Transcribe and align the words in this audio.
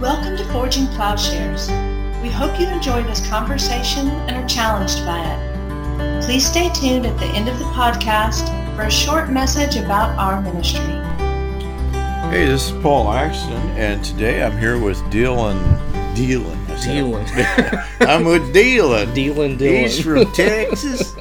Welcome 0.00 0.36
to 0.36 0.44
Forging 0.52 0.86
Plowshares. 0.88 1.68
We 2.22 2.28
hope 2.30 2.58
you 2.60 2.66
enjoy 2.68 3.02
this 3.02 3.26
conversation 3.28 4.08
and 4.08 4.36
are 4.36 4.48
challenged 4.48 5.04
by 5.04 5.20
it. 5.22 6.22
Please 6.24 6.46
stay 6.46 6.70
tuned 6.70 7.06
at 7.06 7.18
the 7.18 7.26
end 7.26 7.48
of 7.48 7.58
the 7.58 7.64
podcast 7.66 8.46
for 8.76 8.82
a 8.82 8.90
short 8.90 9.30
message 9.30 9.76
about 9.76 10.16
our 10.18 10.40
ministry. 10.40 10.80
Hey, 12.30 12.46
this 12.46 12.70
is 12.70 12.82
Paul 12.82 13.12
Axton, 13.12 13.60
and 13.76 14.04
today 14.04 14.42
I'm 14.42 14.56
here 14.58 14.78
with 14.78 14.98
Dylan. 15.04 15.58
Dylan. 16.14 16.70
I 16.70 16.76
said- 16.76 17.72
Dylan. 17.72 17.84
I'm 18.08 18.24
with 18.24 18.54
Dylan. 18.54 19.06
Dylan 19.14 19.58
Dylan. 19.58 19.82
He's 19.82 20.00
from 20.00 20.32
Texas. 20.32 21.12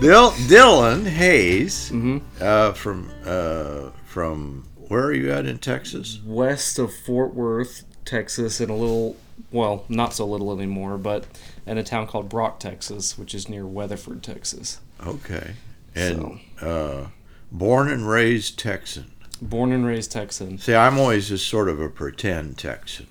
Dil- 0.00 0.30
Dylan 0.32 1.06
Hayes 1.06 1.90
Mhm. 1.90 2.22
uh, 2.40 2.72
from 2.72 3.10
uh, 3.26 3.90
from 4.06 4.64
where 4.88 5.04
are 5.04 5.12
you 5.12 5.30
at 5.32 5.44
in 5.46 5.58
Texas? 5.58 6.20
West 6.24 6.78
of 6.78 6.94
Fort 6.94 7.34
Worth, 7.34 7.84
Texas, 8.08 8.60
in 8.60 8.70
a 8.70 8.76
little, 8.76 9.16
well, 9.52 9.84
not 9.88 10.14
so 10.14 10.26
little 10.26 10.56
anymore, 10.56 10.96
but 10.96 11.26
in 11.66 11.76
a 11.76 11.84
town 11.84 12.06
called 12.06 12.28
Brock, 12.28 12.58
Texas, 12.58 13.18
which 13.18 13.34
is 13.34 13.48
near 13.48 13.66
Weatherford, 13.66 14.22
Texas. 14.22 14.80
Okay, 15.06 15.52
and 15.94 16.40
uh, 16.62 17.08
born 17.52 17.88
and 17.90 18.08
raised 18.08 18.58
Texan. 18.58 19.10
Born 19.42 19.72
and 19.72 19.84
raised 19.84 20.10
Texan. 20.10 20.58
See, 20.58 20.74
I'm 20.74 20.98
always 20.98 21.28
just 21.28 21.46
sort 21.46 21.68
of 21.68 21.80
a 21.80 21.88
pretend 21.90 22.56
Texan. 22.58 23.06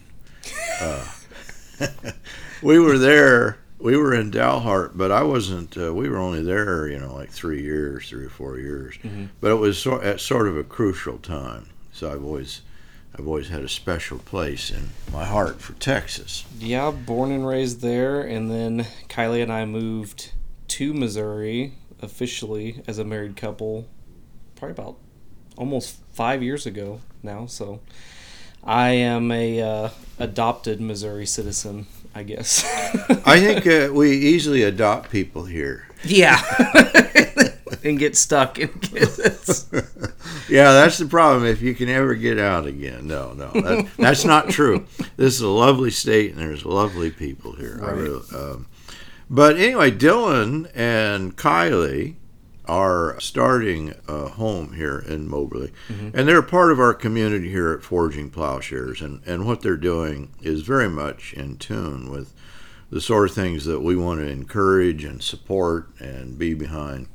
Uh, 0.81 1.05
we 2.61 2.79
were 2.79 2.97
there. 2.97 3.59
We 3.79 3.95
were 3.95 4.15
in 4.15 4.31
Dalhart, 4.31 4.97
but 4.97 5.11
I 5.11 5.21
wasn't. 5.21 5.77
Uh, 5.77 5.93
we 5.93 6.09
were 6.09 6.17
only 6.17 6.41
there, 6.41 6.87
you 6.87 6.97
know, 6.97 7.13
like 7.13 7.29
three 7.29 7.61
years, 7.61 8.09
three 8.09 8.25
or 8.25 8.29
four 8.29 8.57
years. 8.57 8.95
Mhm. 9.03 9.29
But 9.39 9.51
it 9.51 9.55
was 9.55 9.77
so, 9.77 10.01
at 10.01 10.19
sort 10.19 10.47
of 10.47 10.57
a 10.57 10.63
crucial 10.63 11.19
time. 11.19 11.67
So 11.91 12.11
I've 12.11 12.23
always, 12.23 12.61
I've 13.15 13.27
always 13.27 13.49
had 13.49 13.61
a 13.61 13.69
special 13.69 14.19
place 14.19 14.69
in 14.69 14.89
my 15.11 15.25
heart 15.25 15.59
for 15.59 15.73
Texas. 15.73 16.45
Yeah, 16.59 16.91
born 16.91 17.31
and 17.31 17.47
raised 17.47 17.81
there, 17.81 18.21
and 18.21 18.51
then 18.51 18.85
Kylie 19.09 19.41
and 19.41 19.51
I 19.51 19.65
moved 19.65 20.33
to 20.69 20.93
Missouri 20.93 21.73
officially 22.01 22.83
as 22.87 22.99
a 22.99 23.03
married 23.03 23.35
couple, 23.35 23.87
probably 24.55 24.71
about 24.71 24.97
almost 25.57 25.97
five 26.13 26.43
years 26.43 26.65
ago 26.65 27.01
now. 27.23 27.45
So 27.47 27.79
I 28.63 28.89
am 28.89 29.31
a 29.31 29.61
uh, 29.61 29.89
adopted 30.19 30.81
Missouri 30.81 31.25
citizen, 31.25 31.87
I 32.13 32.23
guess. 32.23 32.63
I 33.25 33.39
think 33.39 33.67
uh, 33.89 33.93
we 33.93 34.11
easily 34.11 34.63
adopt 34.63 35.09
people 35.09 35.45
here. 35.45 35.87
Yeah. 36.03 36.39
and 37.83 37.97
get 37.99 38.15
stuck 38.15 38.57
in 38.59 38.67
kids. 38.79 39.65
yeah, 40.49 40.71
that's 40.73 40.97
the 40.97 41.05
problem. 41.05 41.45
If 41.45 41.61
you 41.61 41.73
can 41.75 41.89
ever 41.89 42.15
get 42.15 42.39
out 42.39 42.65
again, 42.65 43.07
no, 43.07 43.33
no, 43.33 43.51
that, 43.51 43.87
that's 43.97 44.25
not 44.25 44.49
true. 44.49 44.85
This 45.15 45.35
is 45.35 45.41
a 45.41 45.47
lovely 45.49 45.91
state, 45.91 46.31
and 46.31 46.39
there's 46.39 46.65
lovely 46.65 47.11
people 47.11 47.53
here. 47.53 47.79
I 47.81 47.87
Right. 47.87 47.95
really, 47.97 48.21
um, 48.35 48.67
but 49.29 49.57
anyway, 49.57 49.91
Dylan 49.91 50.69
and 50.75 51.35
Kylie 51.37 52.15
are 52.65 53.15
starting 53.19 53.93
a 54.09 54.27
home 54.27 54.73
here 54.73 54.99
in 54.99 55.27
Moberly, 55.27 55.71
and 55.89 56.27
they're 56.27 56.41
part 56.41 56.71
of 56.71 56.79
our 56.81 56.93
community 56.93 57.49
here 57.49 57.71
at 57.71 57.81
Forging 57.83 58.29
Plowshares, 58.29 59.01
and 59.01 59.21
and 59.25 59.45
what 59.45 59.61
they're 59.61 59.77
doing 59.77 60.33
is 60.41 60.61
very 60.63 60.89
much 60.89 61.33
in 61.33 61.55
tune 61.57 62.09
with 62.11 62.33
the 62.89 63.01
sort 63.01 63.29
of 63.29 63.35
things 63.35 63.65
that 63.65 63.81
we 63.81 63.95
want 63.95 64.19
to 64.19 64.27
encourage 64.27 65.03
and 65.03 65.21
support 65.21 65.89
and 65.99 66.37
be 66.37 66.53
behind. 66.53 67.07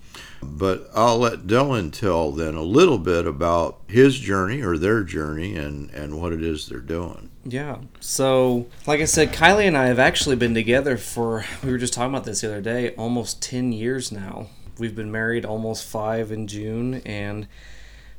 But 0.43 0.91
I'll 0.95 1.19
let 1.19 1.47
Dylan 1.47 1.93
tell 1.93 2.33
then 2.33 2.55
a 2.55 2.63
little 2.63 2.99
bit 2.99 3.27
about 3.27 3.81
his 3.87 4.19
journey 4.19 4.61
or 4.61 4.77
their 4.77 5.03
journey 5.03 5.57
and, 5.57 5.91
and 5.91 6.21
what 6.21 6.33
it 6.33 6.43
is 6.43 6.67
they're 6.67 6.81
doing. 6.81 7.31
Yeah. 7.45 7.79
So, 8.01 8.67
like 8.87 9.01
I 9.01 9.05
said, 9.05 9.33
Kylie 9.33 9.67
and 9.67 9.77
I 9.77 9.87
have 9.87 9.99
actually 9.99 10.37
been 10.37 10.55
together 10.55 10.97
for, 10.97 11.45
we 11.63 11.71
were 11.71 11.79
just 11.79 11.95
talking 11.95 12.13
about 12.13 12.25
this 12.25 12.41
the 12.41 12.49
other 12.49 12.61
day, 12.61 12.91
almost 12.97 13.43
10 13.43 13.73
years 13.73 14.13
now. 14.13 14.49
We've 14.79 14.95
been 14.95 15.13
married 15.13 15.45
almost 15.45 15.85
five 15.85 16.33
in 16.33 16.47
June. 16.47 17.03
And 17.07 17.47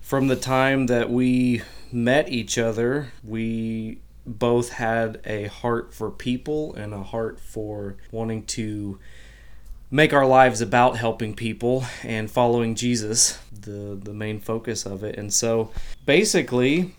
from 0.01 0.27
the 0.27 0.35
time 0.35 0.87
that 0.87 1.09
we 1.09 1.61
met 1.91 2.29
each 2.29 2.57
other, 2.57 3.11
we 3.23 3.99
both 4.25 4.69
had 4.73 5.19
a 5.25 5.45
heart 5.47 5.93
for 5.93 6.09
people 6.09 6.73
and 6.75 6.93
a 6.93 7.03
heart 7.03 7.39
for 7.39 7.97
wanting 8.11 8.45
to 8.45 8.99
make 9.91 10.11
our 10.11 10.25
lives 10.25 10.59
about 10.59 10.97
helping 10.97 11.35
people 11.35 11.85
and 12.03 12.31
following 12.31 12.75
Jesus, 12.75 13.39
the 13.51 13.99
the 14.01 14.13
main 14.13 14.39
focus 14.39 14.85
of 14.85 15.03
it. 15.03 15.17
And 15.17 15.31
so 15.31 15.71
basically, 16.05 16.93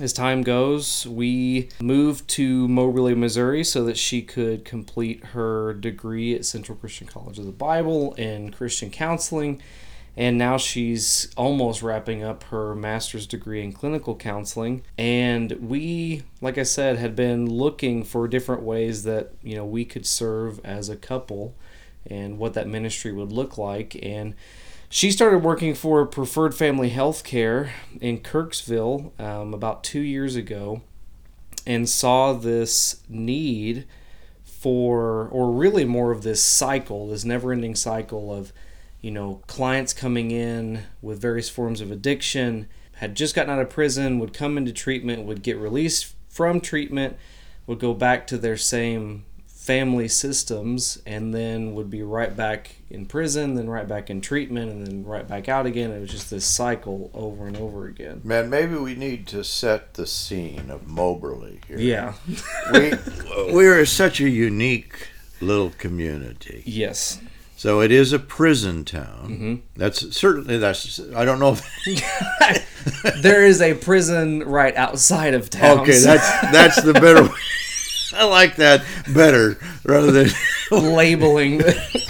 as 0.00 0.12
time 0.12 0.42
goes, 0.42 1.06
we 1.06 1.68
moved 1.80 2.28
to 2.28 2.68
Moberly, 2.68 3.14
Missouri 3.14 3.64
so 3.64 3.84
that 3.84 3.98
she 3.98 4.22
could 4.22 4.64
complete 4.64 5.24
her 5.26 5.74
degree 5.74 6.34
at 6.34 6.44
Central 6.44 6.78
Christian 6.78 7.06
College 7.06 7.38
of 7.38 7.46
the 7.46 7.52
Bible 7.52 8.14
in 8.14 8.52
Christian 8.52 8.90
counseling. 8.90 9.60
And 10.16 10.36
now 10.36 10.56
she's 10.56 11.32
almost 11.36 11.82
wrapping 11.82 12.22
up 12.22 12.44
her 12.44 12.74
master's 12.74 13.26
degree 13.26 13.62
in 13.62 13.72
clinical 13.72 14.16
counseling. 14.16 14.82
And 14.98 15.52
we, 15.52 16.24
like 16.40 16.58
I 16.58 16.64
said, 16.64 16.98
had 16.98 17.16
been 17.16 17.48
looking 17.48 18.04
for 18.04 18.28
different 18.28 18.62
ways 18.62 19.04
that, 19.04 19.32
you 19.42 19.56
know, 19.56 19.64
we 19.64 19.84
could 19.84 20.04
serve 20.04 20.60
as 20.64 20.88
a 20.88 20.96
couple 20.96 21.54
and 22.06 22.38
what 22.38 22.54
that 22.54 22.66
ministry 22.66 23.12
would 23.12 23.32
look 23.32 23.56
like. 23.56 23.96
And 24.02 24.34
she 24.88 25.12
started 25.12 25.38
working 25.38 25.74
for 25.74 26.04
Preferred 26.04 26.54
Family 26.54 26.88
Health 26.88 27.22
Care 27.22 27.72
in 28.00 28.18
Kirksville 28.18 29.18
um, 29.20 29.54
about 29.54 29.84
two 29.84 30.00
years 30.00 30.34
ago 30.34 30.82
and 31.66 31.88
saw 31.88 32.32
this 32.32 33.02
need 33.08 33.86
for, 34.44 35.28
or 35.28 35.52
really 35.52 35.84
more 35.84 36.10
of 36.10 36.22
this 36.22 36.42
cycle, 36.42 37.08
this 37.08 37.24
never 37.24 37.52
ending 37.52 37.76
cycle 37.76 38.34
of, 38.34 38.52
you 39.00 39.10
know, 39.10 39.42
clients 39.46 39.92
coming 39.92 40.30
in 40.30 40.82
with 41.00 41.20
various 41.20 41.48
forms 41.48 41.80
of 41.80 41.90
addiction, 41.90 42.68
had 42.94 43.14
just 43.14 43.34
gotten 43.34 43.50
out 43.50 43.60
of 43.60 43.70
prison, 43.70 44.18
would 44.18 44.34
come 44.34 44.58
into 44.58 44.72
treatment, 44.72 45.24
would 45.24 45.42
get 45.42 45.56
released 45.56 46.14
from 46.28 46.60
treatment, 46.60 47.16
would 47.66 47.78
go 47.78 47.94
back 47.94 48.26
to 48.26 48.36
their 48.36 48.56
same 48.56 49.24
family 49.46 50.08
systems 50.08 51.00
and 51.06 51.32
then 51.34 51.74
would 51.74 51.90
be 51.90 52.02
right 52.02 52.34
back 52.34 52.76
in 52.90 53.06
prison, 53.06 53.54
then 53.54 53.68
right 53.68 53.86
back 53.86 54.10
in 54.10 54.20
treatment, 54.20 54.70
and 54.70 54.86
then 54.86 55.04
right 55.04 55.28
back 55.28 55.48
out 55.48 55.66
again. 55.66 55.90
It 55.90 56.00
was 56.00 56.10
just 56.10 56.30
this 56.30 56.44
cycle 56.44 57.10
over 57.14 57.46
and 57.46 57.56
over 57.56 57.86
again. 57.86 58.20
Man, 58.24 58.50
maybe 58.50 58.74
we 58.76 58.94
need 58.94 59.26
to 59.28 59.44
set 59.44 59.94
the 59.94 60.06
scene 60.06 60.70
of 60.70 60.88
Moberly 60.88 61.60
here. 61.68 61.78
Yeah. 61.78 62.14
We, 62.72 62.92
we're 63.52 63.84
such 63.86 64.20
a 64.20 64.28
unique 64.28 65.08
little 65.40 65.70
community. 65.70 66.62
yes. 66.66 67.20
So 67.60 67.82
it 67.82 67.92
is 67.92 68.14
a 68.14 68.18
prison 68.18 68.86
town. 68.86 69.28
Mm-hmm. 69.28 69.54
That's 69.76 70.16
certainly 70.16 70.56
that's 70.56 70.98
I 71.14 71.26
don't 71.26 71.38
know 71.38 71.58
if 71.58 73.12
there 73.22 73.44
is 73.44 73.60
a 73.60 73.74
prison 73.74 74.44
right 74.44 74.74
outside 74.74 75.34
of 75.34 75.50
town. 75.50 75.80
Okay, 75.80 75.98
that's 75.98 76.26
that's 76.52 76.82
the 76.82 76.94
better 76.94 77.24
way. 77.24 77.34
I 78.14 78.24
like 78.24 78.56
that 78.56 78.82
better 79.12 79.58
rather 79.84 80.10
than 80.10 80.30
labeling. 80.70 81.60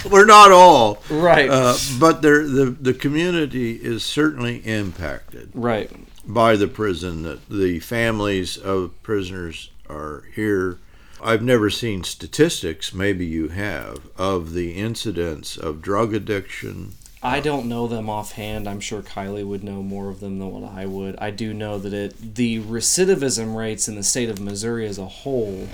we're 0.09 0.23
not 0.23 0.53
all 0.53 1.03
right. 1.09 1.49
uh, 1.49 1.75
but 1.99 2.21
there 2.21 2.47
the 2.47 2.67
the 2.67 2.93
community 2.93 3.73
is 3.73 4.05
certainly 4.05 4.59
impacted 4.59 5.51
right. 5.53 5.91
by 6.25 6.55
the 6.55 6.69
prison 6.69 7.23
that 7.23 7.49
the 7.49 7.81
families 7.81 8.55
of 8.55 8.93
prisoners 9.03 9.69
are 9.89 10.23
here 10.33 10.79
i've 11.21 11.41
never 11.41 11.69
seen 11.69 12.03
statistics 12.03 12.93
maybe 12.93 13.25
you 13.25 13.49
have 13.49 14.09
of 14.17 14.53
the 14.53 14.73
incidence 14.73 15.57
of 15.57 15.81
drug 15.81 16.13
addiction 16.13 16.93
I 17.23 17.39
don't 17.39 17.67
know 17.67 17.87
them 17.87 18.09
offhand. 18.09 18.67
I'm 18.67 18.79
sure 18.79 19.03
Kylie 19.03 19.45
would 19.45 19.63
know 19.63 19.83
more 19.83 20.09
of 20.09 20.21
them 20.21 20.39
than 20.39 20.49
what 20.49 20.63
I 20.63 20.87
would. 20.87 21.15
I 21.19 21.29
do 21.29 21.53
know 21.53 21.77
that 21.77 21.93
it 21.93 22.35
the 22.35 22.59
recidivism 22.61 23.55
rates 23.55 23.87
in 23.87 23.95
the 23.95 24.03
state 24.03 24.29
of 24.29 24.39
Missouri 24.39 24.87
as 24.87 24.97
a 24.97 25.05
whole 25.05 25.67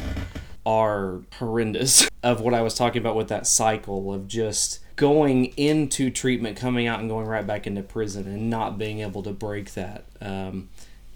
are 0.66 1.22
horrendous. 1.40 2.10
Of 2.24 2.42
what 2.42 2.54
I 2.54 2.62
was 2.62 2.74
talking 2.74 3.00
about 3.00 3.16
with 3.16 3.30
that 3.30 3.48
cycle 3.48 4.14
of 4.14 4.28
just 4.28 4.80
going 4.98 5.46
into 5.56 6.10
treatment, 6.10 6.58
coming 6.58 6.86
out, 6.86 7.00
and 7.00 7.08
going 7.08 7.26
right 7.26 7.46
back 7.46 7.68
into 7.68 7.84
prison, 7.84 8.28
and 8.28 8.50
not 8.50 8.78
being 8.78 9.00
able 9.00 9.24
to 9.24 9.32
break 9.32 9.76
that. 9.76 10.04
Um, 10.20 10.68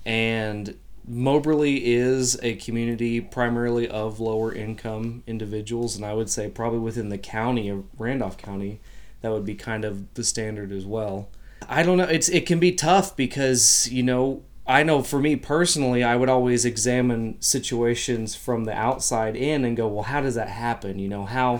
and 0.05 0.77
Moberly 1.11 1.93
is 1.93 2.39
a 2.41 2.55
community 2.55 3.19
primarily 3.19 3.85
of 3.85 4.21
lower 4.21 4.53
income 4.53 5.23
individuals, 5.27 5.97
and 5.97 6.05
I 6.05 6.13
would 6.13 6.29
say 6.29 6.49
probably 6.49 6.79
within 6.79 7.09
the 7.09 7.17
county 7.17 7.67
of 7.67 7.83
Randolph 7.97 8.37
County, 8.37 8.79
that 9.19 9.29
would 9.29 9.43
be 9.43 9.55
kind 9.55 9.83
of 9.83 10.13
the 10.13 10.23
standard 10.23 10.71
as 10.71 10.85
well. 10.85 11.27
I 11.67 11.83
don't 11.83 11.97
know. 11.97 12.05
It's 12.05 12.29
it 12.29 12.45
can 12.45 12.59
be 12.59 12.71
tough 12.71 13.17
because 13.17 13.89
you 13.91 14.03
know 14.03 14.43
I 14.65 14.83
know 14.83 15.03
for 15.03 15.19
me 15.19 15.35
personally, 15.35 16.01
I 16.01 16.15
would 16.15 16.29
always 16.29 16.63
examine 16.63 17.41
situations 17.41 18.33
from 18.33 18.63
the 18.63 18.73
outside 18.73 19.35
in 19.35 19.65
and 19.65 19.75
go, 19.75 19.89
well, 19.89 20.03
how 20.03 20.21
does 20.21 20.35
that 20.35 20.47
happen? 20.47 20.97
You 20.97 21.09
know 21.09 21.25
how 21.25 21.59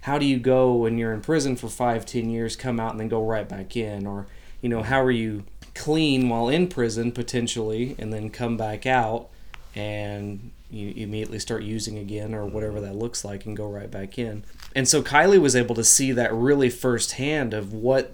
how 0.00 0.18
do 0.18 0.26
you 0.26 0.40
go 0.40 0.74
when 0.74 0.98
you're 0.98 1.12
in 1.12 1.20
prison 1.20 1.54
for 1.54 1.68
five, 1.68 2.04
ten 2.04 2.30
years, 2.30 2.56
come 2.56 2.80
out 2.80 2.90
and 2.90 3.00
then 3.00 3.08
go 3.08 3.22
right 3.24 3.48
back 3.48 3.76
in, 3.76 4.08
or 4.08 4.26
you 4.60 4.68
know 4.68 4.82
how 4.82 5.00
are 5.00 5.12
you 5.12 5.44
clean 5.74 6.28
while 6.28 6.48
in 6.48 6.68
prison 6.68 7.12
potentially 7.12 7.94
and 7.98 8.12
then 8.12 8.30
come 8.30 8.56
back 8.56 8.86
out 8.86 9.28
and 9.74 10.50
you 10.70 10.92
immediately 10.96 11.38
start 11.38 11.62
using 11.62 11.98
again 11.98 12.34
or 12.34 12.44
whatever 12.44 12.80
that 12.80 12.94
looks 12.94 13.24
like 13.24 13.46
and 13.46 13.56
go 13.56 13.68
right 13.68 13.90
back 13.90 14.18
in. 14.18 14.44
And 14.74 14.86
so 14.86 15.02
Kylie 15.02 15.40
was 15.40 15.56
able 15.56 15.74
to 15.76 15.84
see 15.84 16.12
that 16.12 16.32
really 16.32 16.68
firsthand 16.68 17.54
of 17.54 17.72
what 17.72 18.12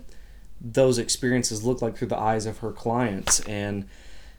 those 0.61 0.99
experiences 0.99 1.65
look 1.65 1.83
like 1.83 1.97
through 1.97 2.09
the 2.09 2.19
eyes 2.19 2.47
of 2.47 2.59
her 2.59 2.73
clients 2.73 3.41
and 3.41 3.87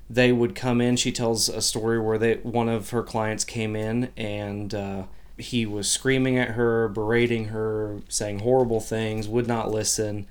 they 0.10 0.32
would 0.32 0.56
come 0.56 0.82
in 0.82 0.96
she 0.96 1.12
tells 1.12 1.50
a 1.50 1.62
story 1.62 2.00
where 2.00 2.18
they 2.18 2.36
one 2.38 2.70
of 2.70 2.92
her 2.92 3.04
clients 3.04 3.44
came 3.44 3.76
in 3.76 4.12
and 4.16 4.74
uh, 4.74 5.04
he 5.38 5.66
was 5.66 5.90
screaming 5.90 6.38
at 6.38 6.50
her 6.50 6.88
berating 6.90 7.46
her 7.46 8.00
saying 8.08 8.40
horrible 8.40 8.80
things 8.80 9.28
would 9.28 9.48
not 9.48 9.70
listen 9.70 10.26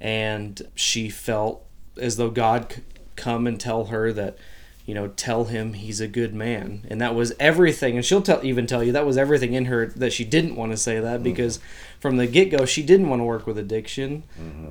and 0.00 0.62
she 0.74 1.08
felt 1.08 1.65
as 1.98 2.16
though 2.16 2.30
god 2.30 2.68
could 2.68 2.84
come 3.16 3.46
and 3.46 3.58
tell 3.58 3.86
her 3.86 4.12
that 4.12 4.36
you 4.84 4.94
know 4.94 5.08
tell 5.08 5.44
him 5.44 5.72
he's 5.72 6.00
a 6.00 6.06
good 6.06 6.32
man. 6.34 6.86
And 6.88 7.00
that 7.00 7.14
was 7.14 7.32
everything. 7.40 7.96
And 7.96 8.04
she'll 8.04 8.22
tell 8.22 8.44
even 8.44 8.66
tell 8.66 8.84
you 8.84 8.92
that 8.92 9.04
was 9.04 9.16
everything 9.16 9.54
in 9.54 9.64
her 9.64 9.86
that 9.86 10.12
she 10.12 10.24
didn't 10.24 10.54
want 10.54 10.70
to 10.72 10.76
say 10.76 11.00
that 11.00 11.22
because 11.24 11.58
from 11.98 12.18
the 12.18 12.26
get-go 12.26 12.64
she 12.66 12.82
didn't 12.84 13.08
want 13.08 13.20
to 13.20 13.24
work 13.24 13.46
with 13.46 13.58
addiction. 13.58 14.22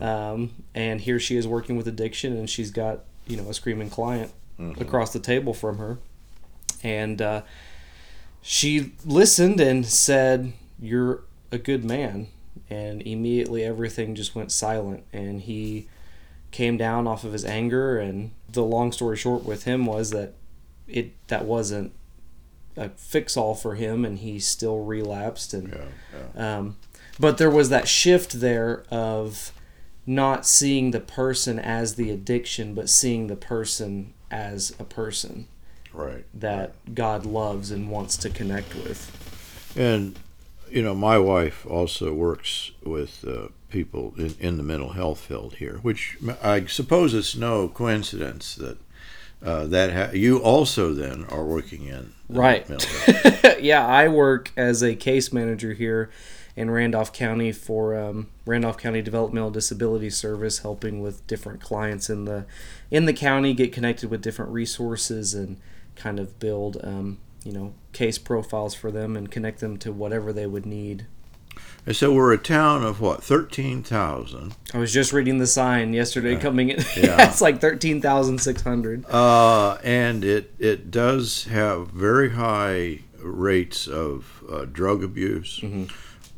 Um, 0.02 0.52
and 0.74 1.02
here 1.02 1.20
she 1.20 1.36
is 1.36 1.48
working 1.48 1.76
with 1.76 1.88
addiction 1.88 2.38
and 2.38 2.50
she's 2.50 2.72
got 2.72 3.02
you 3.28 3.36
know 3.36 3.50
a 3.50 3.54
screaming 3.54 3.90
client 3.90 4.32
across 4.80 5.12
the 5.12 5.20
table 5.20 5.54
from 5.54 5.80
her. 5.80 5.98
And 6.82 7.22
uh, 7.22 7.42
she 8.42 8.94
listened 9.04 9.60
and 9.60 9.86
said 9.86 10.54
you're 10.80 11.24
a 11.52 11.58
good 11.58 11.84
man. 11.84 12.28
And 12.70 13.02
immediately 13.02 13.64
everything 13.66 14.16
just 14.16 14.34
went 14.34 14.52
silent. 14.52 15.04
And 15.12 15.42
he 15.42 15.88
came 16.56 16.78
down 16.78 17.06
off 17.06 17.24
of 17.26 17.34
his 17.34 17.44
anger 17.44 18.00
and 18.00 18.32
the 18.50 18.64
long 18.64 18.92
story 18.92 19.18
short 19.18 19.44
with 19.44 19.66
him 19.66 19.86
was 19.86 20.12
that 20.12 20.34
it 20.88 21.12
that 21.28 21.44
wasn't 21.44 21.92
a 22.78 22.90
fix 22.90 23.36
all 23.36 23.54
for 23.56 23.76
him 23.76 24.06
and 24.06 24.20
he 24.20 24.40
still 24.40 24.80
relapsed 24.84 25.54
and 25.54 25.68
Yeah, 25.74 25.86
yeah. 26.36 26.58
um, 26.58 26.78
but 27.20 27.38
there 27.38 27.50
was 27.50 27.68
that 27.70 27.88
shift 27.88 28.40
there 28.40 28.84
of 28.90 29.52
not 30.06 30.46
seeing 30.46 30.92
the 30.92 31.00
person 31.00 31.60
as 31.60 31.96
the 31.96 32.10
addiction 32.12 32.74
but 32.74 32.90
seeing 32.90 33.28
the 33.28 33.36
person 33.36 34.14
as 34.32 34.74
a 34.80 34.84
person 34.84 35.48
Right. 35.94 36.26
that 36.34 36.74
God 36.94 37.26
loves 37.26 37.72
and 37.72 37.90
wants 37.90 38.18
to 38.18 38.30
connect 38.30 38.76
with. 38.76 39.00
And 39.78 40.18
you 40.70 40.82
know, 40.84 40.96
my 40.96 41.18
wife 41.18 41.66
also 41.66 42.14
works 42.14 42.72
with 42.84 43.24
uh, 43.28 43.48
people 43.76 44.14
in, 44.18 44.34
in 44.40 44.56
the 44.56 44.64
mental 44.64 44.94
health 44.94 45.20
field 45.20 45.56
here, 45.56 45.80
which 45.82 46.18
I 46.42 46.66
suppose 46.66 47.14
it's 47.14 47.36
no 47.36 47.68
coincidence 47.68 48.56
that 48.56 48.78
uh, 49.44 49.66
that 49.68 49.92
ha- 49.92 50.16
you 50.16 50.38
also 50.38 50.94
then 50.94 51.26
are 51.26 51.44
working 51.44 51.84
in 51.88 52.14
the 52.30 52.40
Right. 52.40 52.68
mental 52.70 52.90
health. 52.90 53.60
yeah, 53.62 53.86
I 53.86 54.08
work 54.08 54.54
as 54.56 54.82
a 54.82 54.96
case 54.96 55.34
manager 55.34 55.74
here 55.74 56.10
in 56.56 56.72
Randolph 56.72 57.12
County 57.12 57.52
for 57.52 57.98
um, 58.00 58.28
Randolph 58.46 58.78
County 58.78 59.02
Developmental 59.02 59.52
Disability 59.52 60.10
Service, 60.10 60.60
helping 60.60 61.02
with 61.02 61.28
different 61.28 61.60
clients 61.60 62.10
in 62.10 62.24
the 62.24 62.46
in 62.90 63.06
the 63.08 63.14
county 63.14 63.54
get 63.54 63.74
connected 63.74 64.10
with 64.10 64.22
different 64.22 64.52
resources 64.54 65.34
and 65.34 65.58
kind 65.98 66.18
of 66.18 66.40
build 66.40 66.78
um, 66.82 67.18
you 67.44 67.52
know 67.52 67.74
case 67.92 68.18
profiles 68.18 68.74
for 68.74 68.90
them 68.90 69.18
and 69.18 69.30
connect 69.30 69.60
them 69.60 69.76
to 69.80 69.92
whatever 69.92 70.32
they 70.32 70.48
would 70.48 70.66
need. 70.66 71.08
And 71.88 71.96
so 71.96 72.12
we're 72.12 72.34
a 72.34 72.38
town 72.38 72.84
of 72.84 73.00
what 73.00 73.24
thirteen 73.24 73.84
thousand. 73.84 74.56
I 74.74 74.80
was 74.80 74.92
just 74.92 75.14
reading 75.14 75.38
the 75.38 75.46
sign 75.48 75.94
yesterday 75.94 76.36
coming 76.36 76.70
in. 76.70 76.78
Yeah. 76.98 77.28
it's 77.30 77.42
like 77.42 77.62
thirteen 77.62 78.02
thousand 78.02 78.40
six 78.40 78.64
hundred. 78.64 79.06
Uh, 79.08 79.78
and 79.84 80.24
it 80.24 80.54
it 80.58 80.90
does 80.90 81.44
have 81.46 81.90
very 81.90 82.32
high 82.32 83.02
rates 83.20 83.88
of 83.88 84.44
uh, 84.52 84.66
drug 84.66 85.04
abuse. 85.04 85.64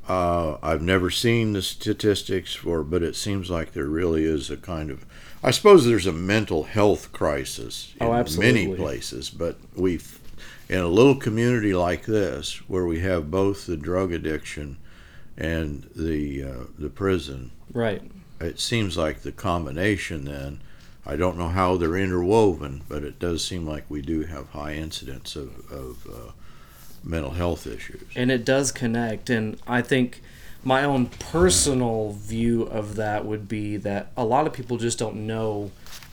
Uh, 0.07 0.57
I've 0.63 0.81
never 0.81 1.09
seen 1.09 1.51
the 1.53 1.61
statistics 1.61 2.53
for, 2.53 2.81
but 2.83 3.03
it 3.03 3.15
seems 3.15 3.49
like 3.49 3.73
there 3.73 3.88
really 3.88 4.23
is 4.23 4.49
a 4.49 4.57
kind 4.57 4.89
of. 4.89 5.05
I 5.44 5.51
suppose 5.51 5.85
there's 5.85 6.07
a 6.07 6.13
mental 6.13 6.63
health 6.63 7.11
crisis 7.11 7.94
in 8.01 8.07
Oh, 8.07 8.25
many 8.38 8.73
places, 8.75 9.29
but 9.29 9.57
we've 9.75 10.19
in 10.69 10.79
a 10.79 10.88
little 10.88 11.15
community 11.15 11.73
like 11.73 12.05
this 12.05 12.57
where 12.69 12.85
we 12.85 12.99
have 12.99 13.31
both 13.31 13.65
the 13.65 13.77
drug 13.77 14.11
addiction 14.11 14.77
and 15.37 15.89
the 15.95 16.43
uh, 16.43 16.63
the 16.79 16.89
prison 16.89 17.51
Right. 17.73 18.01
it 18.39 18.59
seems 18.59 18.97
like 18.97 19.21
the 19.21 19.31
combination 19.31 20.25
then 20.25 20.61
i 21.05 21.15
don't 21.15 21.37
know 21.37 21.49
how 21.49 21.77
they're 21.77 21.95
interwoven 21.97 22.81
but 22.89 23.03
it 23.03 23.19
does 23.19 23.43
seem 23.45 23.67
like 23.67 23.85
we 23.89 24.01
do 24.01 24.23
have 24.23 24.49
high 24.49 24.73
incidence 24.73 25.35
of, 25.35 25.71
of 25.71 26.07
uh, 26.07 26.31
mental 27.03 27.31
health 27.31 27.67
issues 27.67 28.01
and 28.15 28.31
it 28.31 28.43
does 28.45 28.71
connect 28.71 29.29
and 29.29 29.57
i 29.67 29.81
think 29.81 30.21
my 30.63 30.83
own 30.83 31.05
personal 31.05 32.11
view 32.13 32.63
of 32.63 32.95
that 32.95 33.25
would 33.25 33.47
be 33.47 33.77
that 33.77 34.11
a 34.17 34.25
lot 34.25 34.47
of 34.47 34.53
people 34.53 34.77
just 34.77 34.97
don't 34.97 35.15
know 35.15 35.71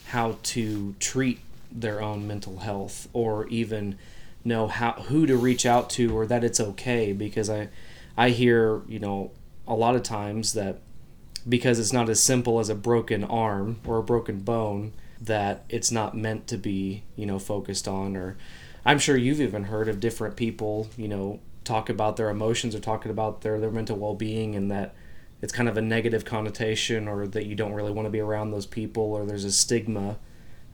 how 0.09 0.37
to 0.43 0.95
treat 1.01 1.41
their 1.73 2.01
own 2.03 2.27
mental 2.27 2.59
health 2.59 3.09
or 3.13 3.47
even 3.49 3.97
know 4.45 4.67
how 4.69 4.93
who 5.09 5.27
to 5.27 5.37
reach 5.37 5.65
out 5.67 5.89
to 5.91 6.15
or 6.17 6.27
that 6.27 6.45
it's 6.45 6.61
okay 6.61 7.13
because 7.13 7.49
i 7.51 7.67
i 8.17 8.31
hear 8.31 8.83
you 8.89 8.99
know 8.99 9.31
a 9.67 9.75
lot 9.75 9.95
of 9.95 10.03
times 10.03 10.53
that 10.53 10.81
because 11.49 11.79
it's 11.79 11.93
not 11.93 12.09
as 12.09 12.23
simple 12.23 12.59
as 12.59 12.69
a 12.69 12.75
broken 12.75 13.25
arm 13.25 13.81
or 13.87 13.99
a 13.99 14.03
broken 14.03 14.41
bone 14.41 14.93
that 15.21 15.65
it's 15.69 15.91
not 15.91 16.17
meant 16.17 16.47
to 16.47 16.57
be 16.57 17.03
you 17.17 17.27
know 17.27 17.39
focused 17.39 17.87
on. 17.89 18.17
Or 18.17 18.37
i'm 18.85 18.99
sure 18.99 19.17
you've 19.17 19.41
even 19.41 19.65
heard 19.65 19.89
of 19.89 20.01
different 20.01 20.37
people 20.37 20.89
you 20.97 21.09
know 21.09 21.41
talk 21.65 21.89
about 21.89 22.17
their 22.17 22.29
emotions 22.29 22.75
or 22.75 22.81
talking 22.81 23.11
about 23.11 23.41
their 23.41 23.59
their 23.59 23.71
mental 23.71 23.97
well-being 23.97 24.55
and 24.55 24.71
that 24.71 24.95
it's 25.41 25.53
kind 25.53 25.69
of 25.69 25.77
a 25.77 25.83
negative 25.83 26.25
connotation 26.25 27.09
or 27.09 27.27
that 27.27 27.47
you 27.47 27.55
don't 27.55 27.73
really 27.73 27.93
want 27.93 28.07
to 28.07 28.11
be 28.11 28.21
around 28.21 28.51
those 28.51 28.67
people 28.67 29.03
or 29.03 29.25
there's 29.25 29.45
a 29.45 29.53
stigma 29.53 30.17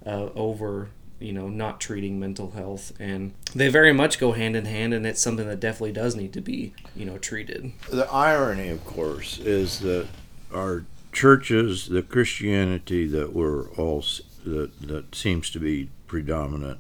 uh, 0.06 0.28
over 0.34 0.90
you 1.20 1.32
know 1.32 1.48
not 1.48 1.80
treating 1.80 2.18
mental 2.18 2.52
health 2.52 2.92
and 2.98 3.32
they 3.54 3.68
very 3.68 3.92
much 3.92 4.18
go 4.18 4.32
hand 4.32 4.56
in 4.56 4.64
hand 4.64 4.92
and 4.94 5.06
it's 5.06 5.20
something 5.20 5.46
that 5.46 5.60
definitely 5.60 5.92
does 5.92 6.16
need 6.16 6.32
to 6.32 6.40
be 6.40 6.72
you 6.96 7.04
know 7.04 7.18
treated. 7.18 7.72
The 7.90 8.10
irony 8.10 8.68
of 8.68 8.84
course 8.84 9.38
is 9.38 9.80
that 9.80 10.08
our 10.52 10.84
churches 11.12 11.88
the 11.88 12.02
christianity 12.02 13.06
that 13.06 13.32
we're 13.32 13.68
all 13.72 14.04
that, 14.44 14.70
that 14.80 15.14
seems 15.14 15.50
to 15.50 15.58
be 15.58 15.90
predominant 16.06 16.78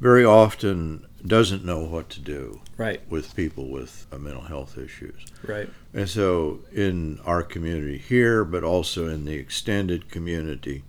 very 0.00 0.24
often 0.24 1.06
doesn't 1.26 1.64
know 1.64 1.80
what 1.84 2.10
to 2.10 2.20
do 2.20 2.60
right. 2.76 3.00
with 3.08 3.34
people 3.34 3.68
with 3.68 4.06
uh, 4.12 4.18
mental 4.18 4.42
health 4.42 4.76
issues. 4.76 5.24
Right. 5.42 5.68
And 5.92 6.08
so, 6.08 6.60
in 6.72 7.20
our 7.24 7.42
community 7.42 7.98
here, 7.98 8.44
but 8.44 8.62
also 8.62 9.08
in 9.08 9.24
the 9.24 9.34
extended 9.34 10.10
community, 10.10 10.82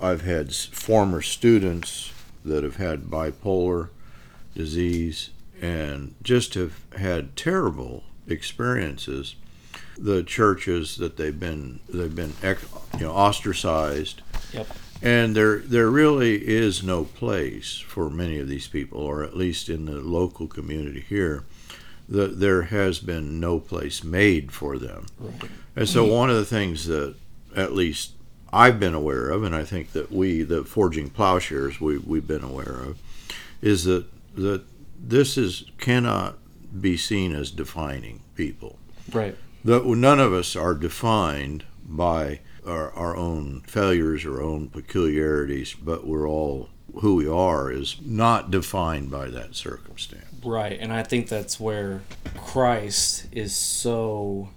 I've 0.00 0.22
had 0.22 0.54
former 0.54 1.22
students 1.22 2.12
that 2.44 2.64
have 2.64 2.76
had 2.76 3.04
bipolar 3.04 3.88
disease 4.54 5.30
and 5.60 6.14
just 6.22 6.54
have 6.54 6.80
had 6.96 7.36
terrible 7.36 8.04
experiences. 8.28 9.36
The 9.98 10.22
churches 10.22 10.96
that 10.96 11.16
they've 11.16 11.38
been 11.38 11.80
they've 11.88 12.14
been 12.14 12.34
you 12.42 13.00
know 13.06 13.12
ostracized, 13.12 14.20
Yep. 14.52 14.66
and 15.00 15.34
there 15.34 15.58
there 15.58 15.90
really 15.90 16.46
is 16.46 16.82
no 16.82 17.04
place 17.04 17.78
for 17.78 18.10
many 18.10 18.38
of 18.38 18.48
these 18.48 18.68
people, 18.68 19.00
or 19.00 19.22
at 19.22 19.36
least 19.36 19.68
in 19.70 19.86
the 19.86 20.00
local 20.00 20.46
community 20.46 21.00
here 21.00 21.44
the, 22.08 22.28
there 22.28 22.62
has 22.62 22.98
been 22.98 23.40
no 23.40 23.58
place 23.58 24.04
made 24.04 24.52
for 24.52 24.78
them. 24.78 25.06
Right. 25.18 25.50
And 25.74 25.88
so, 25.88 26.04
one 26.04 26.30
of 26.30 26.36
the 26.36 26.44
things 26.44 26.86
that 26.86 27.14
at 27.54 27.72
least 27.72 28.12
I've 28.56 28.80
been 28.80 28.94
aware 28.94 29.28
of, 29.28 29.42
and 29.42 29.54
I 29.54 29.64
think 29.64 29.92
that 29.92 30.10
we, 30.10 30.42
the 30.42 30.64
Forging 30.64 31.10
Plowshares, 31.10 31.78
we, 31.78 31.98
we've 31.98 32.26
been 32.26 32.42
aware 32.42 32.80
of, 32.80 32.98
is 33.60 33.84
that, 33.84 34.06
that 34.34 34.64
this 34.98 35.36
is 35.36 35.64
cannot 35.78 36.38
be 36.80 36.96
seen 36.96 37.34
as 37.34 37.50
defining 37.50 38.22
people. 38.34 38.78
right 39.12 39.36
That 39.62 39.84
none 39.84 40.20
of 40.20 40.32
us 40.32 40.56
are 40.56 40.74
defined 40.74 41.64
by 41.84 42.40
our, 42.66 42.90
our 42.92 43.14
own 43.14 43.60
failures 43.66 44.24
or 44.24 44.40
own 44.40 44.68
peculiarities, 44.70 45.74
but 45.74 46.06
we're 46.06 46.28
all 46.28 46.70
who 47.00 47.16
we 47.16 47.28
are 47.28 47.70
is 47.70 47.98
not 48.02 48.50
defined 48.50 49.10
by 49.10 49.28
that 49.28 49.54
circumstance. 49.54 50.24
Right, 50.42 50.78
and 50.80 50.94
I 50.94 51.02
think 51.02 51.28
that's 51.28 51.60
where 51.60 52.02
Christ 52.38 53.26
is 53.32 53.54
so 53.54 54.48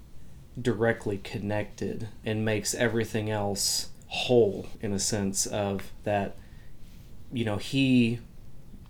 directly 0.60 1.18
connected 1.18 2.08
and 2.24 2.44
makes 2.44 2.74
everything 2.74 3.30
else 3.30 3.89
whole 4.10 4.66
in 4.80 4.92
a 4.92 4.98
sense 4.98 5.46
of 5.46 5.92
that 6.04 6.36
you 7.32 7.44
know 7.44 7.56
he 7.56 8.18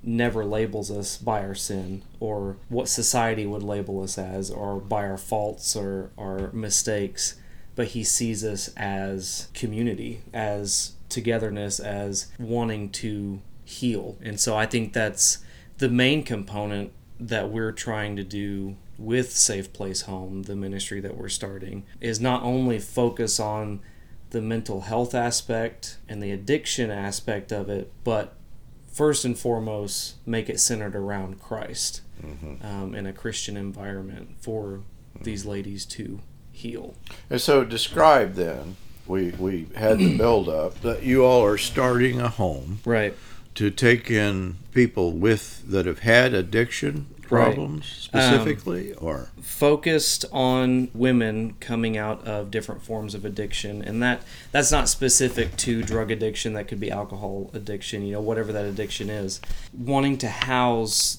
never 0.02 0.46
labels 0.46 0.90
us 0.90 1.18
by 1.18 1.42
our 1.42 1.54
sin 1.54 2.02
or 2.20 2.56
what 2.70 2.88
society 2.88 3.44
would 3.44 3.62
label 3.62 4.02
us 4.02 4.16
as 4.16 4.50
or 4.50 4.80
by 4.80 5.06
our 5.06 5.18
faults 5.18 5.76
or 5.76 6.10
our 6.16 6.50
mistakes 6.52 7.34
but 7.74 7.88
he 7.88 8.02
sees 8.02 8.42
us 8.42 8.70
as 8.76 9.48
community 9.52 10.22
as 10.32 10.92
togetherness 11.10 11.80
as 11.80 12.30
wanting 12.38 12.88
to 12.88 13.40
heal. 13.64 14.16
And 14.22 14.40
so 14.40 14.56
i 14.56 14.64
think 14.64 14.94
that's 14.94 15.38
the 15.76 15.90
main 15.90 16.22
component 16.22 16.92
that 17.18 17.50
we're 17.50 17.72
trying 17.72 18.16
to 18.16 18.24
do 18.24 18.76
with 18.96 19.32
Safe 19.32 19.72
Place 19.72 20.02
Home, 20.02 20.42
the 20.42 20.56
ministry 20.56 21.00
that 21.00 21.16
we're 21.16 21.28
starting, 21.30 21.84
is 22.00 22.20
not 22.20 22.42
only 22.42 22.78
focus 22.78 23.40
on 23.40 23.80
the 24.30 24.40
mental 24.40 24.82
health 24.82 25.14
aspect 25.14 25.98
and 26.08 26.22
the 26.22 26.30
addiction 26.30 26.90
aspect 26.90 27.52
of 27.52 27.68
it, 27.68 27.92
but 28.04 28.34
first 28.92 29.24
and 29.24 29.38
foremost, 29.38 30.14
make 30.26 30.48
it 30.48 30.60
centered 30.60 30.94
around 30.94 31.40
Christ 31.40 32.02
mm-hmm. 32.22 32.64
um, 32.64 32.94
in 32.94 33.06
a 33.06 33.12
Christian 33.12 33.56
environment 33.56 34.36
for 34.40 34.80
these 35.20 35.44
ladies 35.44 35.84
to 35.86 36.20
heal. 36.52 36.94
And 37.28 37.40
so, 37.40 37.64
describe 37.64 38.34
then. 38.34 38.76
We 39.06 39.30
we 39.30 39.66
had 39.74 39.98
the 39.98 40.16
build 40.16 40.48
up 40.48 40.82
that 40.82 41.02
you 41.02 41.24
all 41.24 41.44
are 41.44 41.58
starting 41.58 42.20
a 42.20 42.28
home, 42.28 42.78
right? 42.84 43.16
To 43.60 43.70
take 43.70 44.10
in 44.10 44.56
people 44.72 45.12
with 45.12 45.70
that 45.70 45.84
have 45.84 45.98
had 45.98 46.32
addiction 46.32 47.08
problems 47.20 48.08
right. 48.10 48.22
specifically 48.22 48.94
um, 48.94 48.98
or? 49.02 49.28
focused 49.42 50.24
on 50.32 50.90
women 50.94 51.52
coming 51.60 51.98
out 51.98 52.26
of 52.26 52.50
different 52.50 52.80
forms 52.80 53.14
of 53.14 53.26
addiction 53.26 53.82
and 53.82 54.02
that 54.02 54.22
that's 54.50 54.72
not 54.72 54.88
specific 54.88 55.54
to 55.58 55.82
drug 55.82 56.10
addiction 56.10 56.54
that 56.54 56.68
could 56.68 56.80
be 56.80 56.90
alcohol 56.90 57.50
addiction 57.52 58.02
you 58.02 58.14
know 58.14 58.20
whatever 58.22 58.50
that 58.50 58.64
addiction 58.64 59.10
is. 59.10 59.42
Wanting 59.76 60.16
to 60.16 60.30
house 60.30 61.18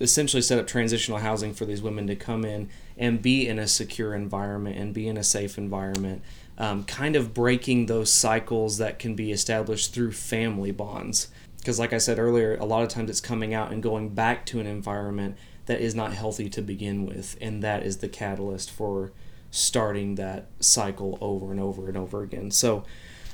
essentially 0.00 0.42
set 0.42 0.58
up 0.58 0.66
transitional 0.66 1.20
housing 1.20 1.54
for 1.54 1.64
these 1.64 1.80
women 1.80 2.06
to 2.08 2.14
come 2.14 2.44
in 2.44 2.68
and 2.98 3.22
be 3.22 3.48
in 3.48 3.58
a 3.58 3.66
secure 3.66 4.14
environment 4.14 4.76
and 4.76 4.92
be 4.92 5.08
in 5.08 5.16
a 5.16 5.24
safe 5.24 5.56
environment 5.56 6.20
um, 6.58 6.84
kind 6.84 7.16
of 7.16 7.32
breaking 7.32 7.86
those 7.86 8.12
cycles 8.12 8.76
that 8.76 8.98
can 8.98 9.14
be 9.14 9.32
established 9.32 9.94
through 9.94 10.12
family 10.12 10.70
bonds 10.70 11.28
because 11.60 11.78
like 11.78 11.92
i 11.92 11.98
said 11.98 12.18
earlier 12.18 12.56
a 12.56 12.64
lot 12.64 12.82
of 12.82 12.88
times 12.88 13.10
it's 13.10 13.20
coming 13.20 13.54
out 13.54 13.72
and 13.72 13.82
going 13.82 14.08
back 14.08 14.44
to 14.46 14.60
an 14.60 14.66
environment 14.66 15.36
that 15.66 15.80
is 15.80 15.94
not 15.94 16.12
healthy 16.12 16.48
to 16.48 16.60
begin 16.60 17.06
with 17.06 17.36
and 17.40 17.62
that 17.62 17.84
is 17.84 17.98
the 17.98 18.08
catalyst 18.08 18.70
for 18.70 19.12
starting 19.50 20.14
that 20.16 20.46
cycle 20.60 21.18
over 21.20 21.50
and 21.50 21.60
over 21.60 21.88
and 21.88 21.96
over 21.96 22.22
again 22.22 22.50
so 22.50 22.84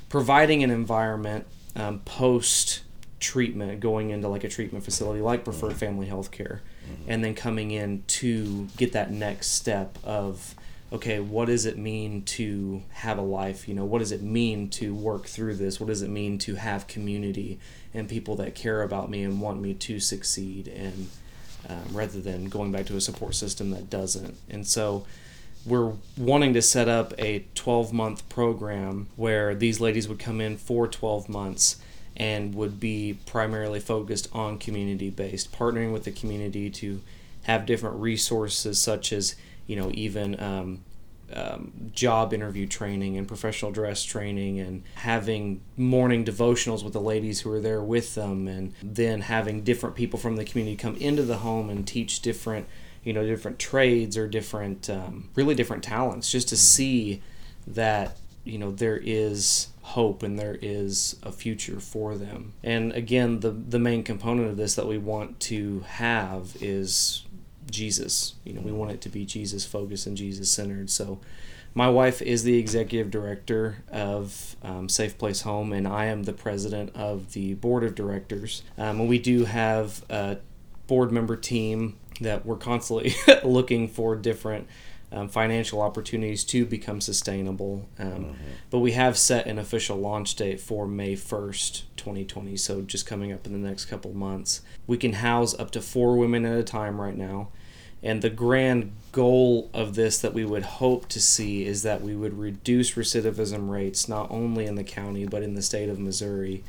providing 0.09 0.63
an 0.63 0.71
environment 0.71 1.47
um, 1.75 2.01
post 2.01 2.83
treatment 3.21 3.81
going 3.81 4.11
into 4.11 4.29
like 4.29 4.45
a 4.45 4.49
treatment 4.49 4.85
facility 4.85 5.21
like 5.21 5.45
preferred 5.45 5.71
mm-hmm. 5.71 5.79
family 5.79 6.07
health 6.07 6.31
care 6.31 6.63
mm-hmm. 6.85 7.11
and 7.11 7.25
then 7.25 7.35
coming 7.35 7.71
in 7.71 8.03
to 8.07 8.67
get 8.77 8.93
that 8.93 9.11
next 9.11 9.49
step 9.49 9.99
of 10.05 10.55
okay, 10.93 11.19
what 11.19 11.47
does 11.47 11.67
it 11.67 11.77
mean 11.77 12.23
to 12.23 12.83
have 12.91 13.19
a 13.19 13.23
life? 13.23 13.69
You 13.69 13.75
know, 13.75 13.85
what 13.85 13.99
does 13.99 14.13
it 14.13 14.23
mean 14.23 14.69
to 14.71 14.95
work 14.95 15.27
through 15.27 15.57
this? 15.57 15.81
What 15.81 15.89
does 15.89 16.03
it 16.03 16.11
mean 16.11 16.39
to 16.39 16.55
have 16.55 16.87
community 16.87 17.59
and 17.93 18.09
people 18.09 18.37
that 18.37 18.55
care 18.55 18.83
about 18.83 19.11
me 19.11 19.23
and 19.23 19.41
want 19.41 19.61
me 19.61 19.75
to 19.75 19.99
succeed? 19.99 20.69
And 20.69 21.09
um, 21.69 21.83
rather 21.93 22.21
than 22.21 22.45
going 22.45 22.71
back 22.71 22.87
to 22.87 22.97
a 22.97 23.01
support 23.01 23.35
system 23.35 23.71
that 23.71 23.91
doesn't. 23.91 24.37
And 24.49 24.67
so 24.67 25.05
we're 25.65 25.95
wanting 26.17 26.55
to 26.55 26.63
set 26.63 26.89
up 26.89 27.13
a 27.19 27.45
12 27.57 27.93
month 27.93 28.29
program 28.29 29.09
where 29.17 29.55
these 29.55 29.81
ladies 29.81 30.07
would 30.07 30.21
come 30.21 30.41
in 30.41 30.57
for 30.57 30.87
12 30.87 31.29
months 31.29 31.79
and 32.17 32.55
would 32.55 32.79
be 32.79 33.19
primarily 33.27 33.81
focused 33.81 34.29
on 34.33 34.59
community 34.59 35.11
based, 35.11 35.53
partnering 35.53 35.93
with 35.93 36.05
the 36.05 36.13
community 36.13 36.71
to 36.71 37.01
have 37.43 37.67
different 37.67 37.97
resources 37.97 38.81
such 38.81 39.13
as 39.13 39.35
you 39.67 39.77
know 39.77 39.91
even 39.95 40.39
um, 40.41 40.85
um, 41.33 41.91
job 41.93 42.33
interview 42.33 42.67
training 42.67 43.17
and 43.17 43.27
professional 43.27 43.73
dress 43.73 44.05
training 44.05 44.61
and 44.61 44.85
having 44.95 45.61
morning 45.77 46.25
devotionals 46.25 46.85
with 46.85 46.93
the 46.93 47.01
ladies 47.01 47.41
who 47.41 47.51
are 47.53 47.61
there 47.61 47.83
with 47.83 48.15
them 48.15 48.47
and 48.47 48.73
then 48.83 49.23
having 49.23 49.63
different 49.63 49.97
people 49.97 50.19
from 50.19 50.37
the 50.37 50.45
community 50.45 50.77
come 50.77 50.97
into 50.97 51.23
the 51.23 51.39
home 51.39 51.69
and 51.69 51.87
teach 51.87 52.21
different 52.21 52.67
you 53.03 53.13
know 53.13 53.25
different 53.25 53.59
trades 53.59 54.17
or 54.17 54.29
different 54.29 54.89
um, 54.89 55.29
really 55.35 55.55
different 55.55 55.83
talents 55.83 56.31
just 56.31 56.49
to 56.49 56.57
see 56.57 57.23
that 57.67 58.17
you 58.45 58.59
know 58.59 58.71
there 58.71 58.97
is 58.97 59.69
hope 59.83 60.23
and 60.23 60.39
there 60.39 60.59
is 60.63 61.17
a 61.23 61.31
future 61.31 61.79
for 61.79 62.17
them. 62.17 62.53
And 62.63 62.93
again 62.93 63.41
the 63.41 63.51
the 63.51 63.79
main 63.79 64.03
component 64.03 64.49
of 64.49 64.57
this 64.57 64.75
that 64.77 64.87
we 64.87 64.99
want 64.99 65.41
to 65.41 65.81
have 65.87 66.57
is 66.61 67.25
Jesus. 67.71 68.35
You 68.45 68.55
know, 68.55 68.61
we 68.61 68.73
want 68.73 68.93
it 68.93 69.01
to 69.03 69.09
be 69.09 69.25
Jesus 69.25 69.65
focused 69.65 70.07
and 70.07 70.17
Jesus 70.17 70.51
centered. 70.51 70.91
So, 70.91 71.19
my 71.75 71.91
wife 71.91 72.23
is 72.23 72.43
the 72.43 72.59
executive 72.59 73.11
director 73.11 73.85
of 73.93 74.57
um, 74.63 74.89
Safe 74.89 75.19
Place 75.19 75.43
Home, 75.43 75.75
and 75.75 75.87
I 75.87 76.07
am 76.07 76.23
the 76.23 76.33
president 76.33 76.97
of 76.97 77.35
the 77.35 77.53
board 77.53 77.85
of 77.85 77.95
directors. 77.95 78.63
Um, 78.79 79.01
and 79.01 79.09
we 79.11 79.19
do 79.19 79.45
have 79.45 80.03
a 80.09 80.39
board 80.87 81.13
member 81.13 81.37
team 81.37 81.99
that 82.23 82.47
we're 82.47 82.57
constantly 82.57 83.15
looking 83.45 83.89
for 83.89 84.17
different 84.17 84.67
um, 85.13 85.29
financial 85.29 85.81
opportunities 85.81 86.45
to 86.45 86.67
become 86.67 87.01
sustainable. 87.01 87.89
Um, 87.99 88.09
mm-hmm. 88.09 88.35
But 88.71 88.81
we 88.81 88.93
have 88.93 89.17
set 89.17 89.47
an 89.47 89.59
official 89.59 89.97
launch 89.97 90.35
date 90.35 90.61
for 90.61 90.87
May 90.87 91.15
1st, 91.15 91.83
2020, 91.97 92.57
so 92.57 92.83
just 92.83 93.07
coming 93.07 93.33
up 93.33 93.47
in 93.47 93.53
the 93.53 93.69
next 93.69 93.87
couple 93.87 94.13
months. 94.13 94.63
We 94.87 94.99
can 94.99 95.15
house 95.15 95.59
up 95.59 95.71
to 95.73 95.81
four 95.81 96.17
women 96.17 96.45
at 96.45 96.59
a 96.59 96.65
time 96.65 97.01
right 97.01 97.17
now. 97.17 97.49
And 98.03 98.23
the 98.23 98.31
grand 98.31 98.93
goal 99.13 99.71
of 99.73 99.95
this 99.95 100.19
that 100.19 100.35
we 100.35 100.45
would 100.45 100.63
hope 100.63 101.09
to 101.09 101.21
see 101.21 101.65
is 101.65 101.83
that 101.83 102.03
we 102.03 102.15
would 102.15 102.39
reduce 102.39 102.93
recidivism 102.93 103.71
rates 103.71 104.09
not 104.09 104.31
only 104.31 104.67
in 104.67 104.75
the 104.75 104.85
county 104.85 105.25
but 105.27 105.43
in 105.43 105.55
the 105.55 105.63
state 105.63 105.89
of 105.89 105.99
Missouri 105.99 106.63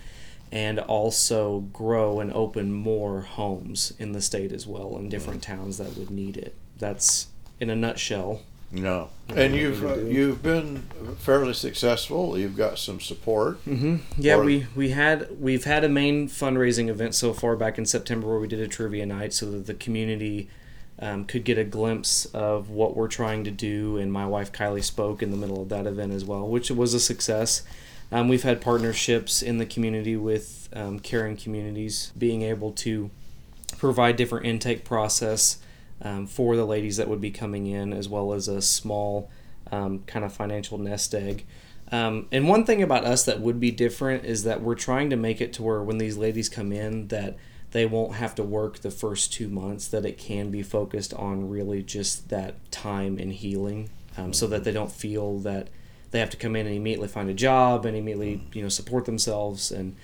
and 0.51 0.79
also 0.79 1.59
grow 1.73 2.19
and 2.19 2.31
open 2.31 2.71
more 2.71 3.21
homes 3.21 3.93
in 3.99 4.13
the 4.13 4.21
state 4.21 4.51
as 4.53 4.65
well 4.65 4.97
in 4.97 5.09
different 5.09 5.43
towns 5.43 5.77
that 5.77 5.97
would 5.97 6.09
need 6.09 6.37
it. 6.37 6.55
That's 6.77 7.27
in 7.59 7.69
a 7.69 7.75
nutshell. 7.75 8.41
No, 8.69 9.09
and 9.33 9.55
you've 9.55 9.83
uh, 9.85 9.95
you've 9.95 10.43
been 10.43 10.83
fairly 11.19 11.53
successful. 11.53 12.37
You've 12.37 12.57
got 12.57 12.77
some 12.77 12.99
support. 12.99 13.63
Mm-hmm. 13.65 13.97
Yeah, 14.17 14.35
or... 14.35 14.43
we 14.43 14.67
we 14.75 14.89
had 14.89 15.39
we've 15.39 15.63
had 15.63 15.85
a 15.85 15.89
main 15.89 16.27
fundraising 16.27 16.89
event 16.89 17.15
so 17.15 17.33
far 17.33 17.55
back 17.55 17.77
in 17.77 17.85
September 17.85 18.27
where 18.27 18.39
we 18.39 18.47
did 18.47 18.59
a 18.59 18.67
trivia 18.67 19.05
night 19.05 19.33
so 19.33 19.49
that 19.51 19.67
the 19.67 19.73
community 19.73 20.49
um, 20.99 21.23
could 21.23 21.45
get 21.45 21.57
a 21.57 21.63
glimpse 21.63 22.25
of 22.25 22.69
what 22.69 22.95
we're 22.95 23.07
trying 23.07 23.45
to 23.45 23.51
do. 23.51 23.97
And 23.97 24.11
my 24.11 24.25
wife 24.25 24.51
Kylie 24.51 24.83
spoke 24.83 25.23
in 25.23 25.31
the 25.31 25.37
middle 25.37 25.61
of 25.61 25.69
that 25.69 25.87
event 25.87 26.11
as 26.11 26.25
well, 26.25 26.45
which 26.45 26.69
was 26.69 26.93
a 26.93 26.99
success. 26.99 27.63
Um, 28.11 28.27
we've 28.27 28.43
had 28.43 28.59
partnerships 28.61 29.41
in 29.41 29.59
the 29.59 29.65
community 29.65 30.15
with 30.15 30.69
um, 30.73 30.99
caring 30.99 31.37
communities, 31.37 32.11
being 32.17 32.41
able 32.41 32.71
to 32.73 33.11
provide 33.77 34.15
different 34.15 34.45
intake 34.45 34.83
process 34.83 35.59
um, 36.01 36.27
for 36.27 36.55
the 36.55 36.65
ladies 36.65 36.97
that 36.97 37.07
would 37.07 37.21
be 37.21 37.31
coming 37.31 37.67
in, 37.67 37.93
as 37.93 38.07
well 38.07 38.33
as 38.33 38.47
a 38.47 38.61
small 38.61 39.29
um, 39.71 39.99
kind 40.07 40.23
of 40.23 40.33
financial 40.33 40.77
nest 40.77 41.13
egg. 41.13 41.45
Um, 41.91 42.27
and 42.31 42.47
one 42.47 42.65
thing 42.65 42.83
about 42.83 43.05
us 43.05 43.23
that 43.25 43.39
would 43.39 43.59
be 43.59 43.71
different 43.71 44.25
is 44.25 44.43
that 44.43 44.61
we're 44.61 44.75
trying 44.75 45.09
to 45.09 45.15
make 45.15 45.39
it 45.39 45.53
to 45.53 45.63
where 45.63 45.81
when 45.81 45.97
these 45.97 46.17
ladies 46.17 46.49
come 46.49 46.71
in, 46.71 47.07
that 47.07 47.37
they 47.71 47.85
won't 47.85 48.15
have 48.15 48.35
to 48.35 48.43
work 48.43 48.79
the 48.79 48.91
first 48.91 49.33
two 49.33 49.47
months. 49.47 49.87
That 49.87 50.05
it 50.05 50.17
can 50.17 50.51
be 50.51 50.63
focused 50.63 51.13
on 51.13 51.49
really 51.49 51.83
just 51.83 52.29
that 52.29 52.71
time 52.71 53.17
and 53.17 53.31
healing, 53.31 53.89
um, 54.17 54.33
so 54.33 54.47
that 54.47 54.63
they 54.63 54.71
don't 54.71 54.91
feel 54.91 55.39
that 55.39 55.69
they 56.11 56.19
have 56.19 56.29
to 56.29 56.37
come 56.37 56.55
in 56.55 56.65
and 56.65 56.75
immediately 56.75 57.07
find 57.07 57.29
a 57.29 57.33
job 57.33 57.85
and 57.85 57.95
immediately 57.95 58.41
you 58.53 58.61
know 58.61 58.69
support 58.69 59.05
themselves 59.05 59.71
and 59.71 59.95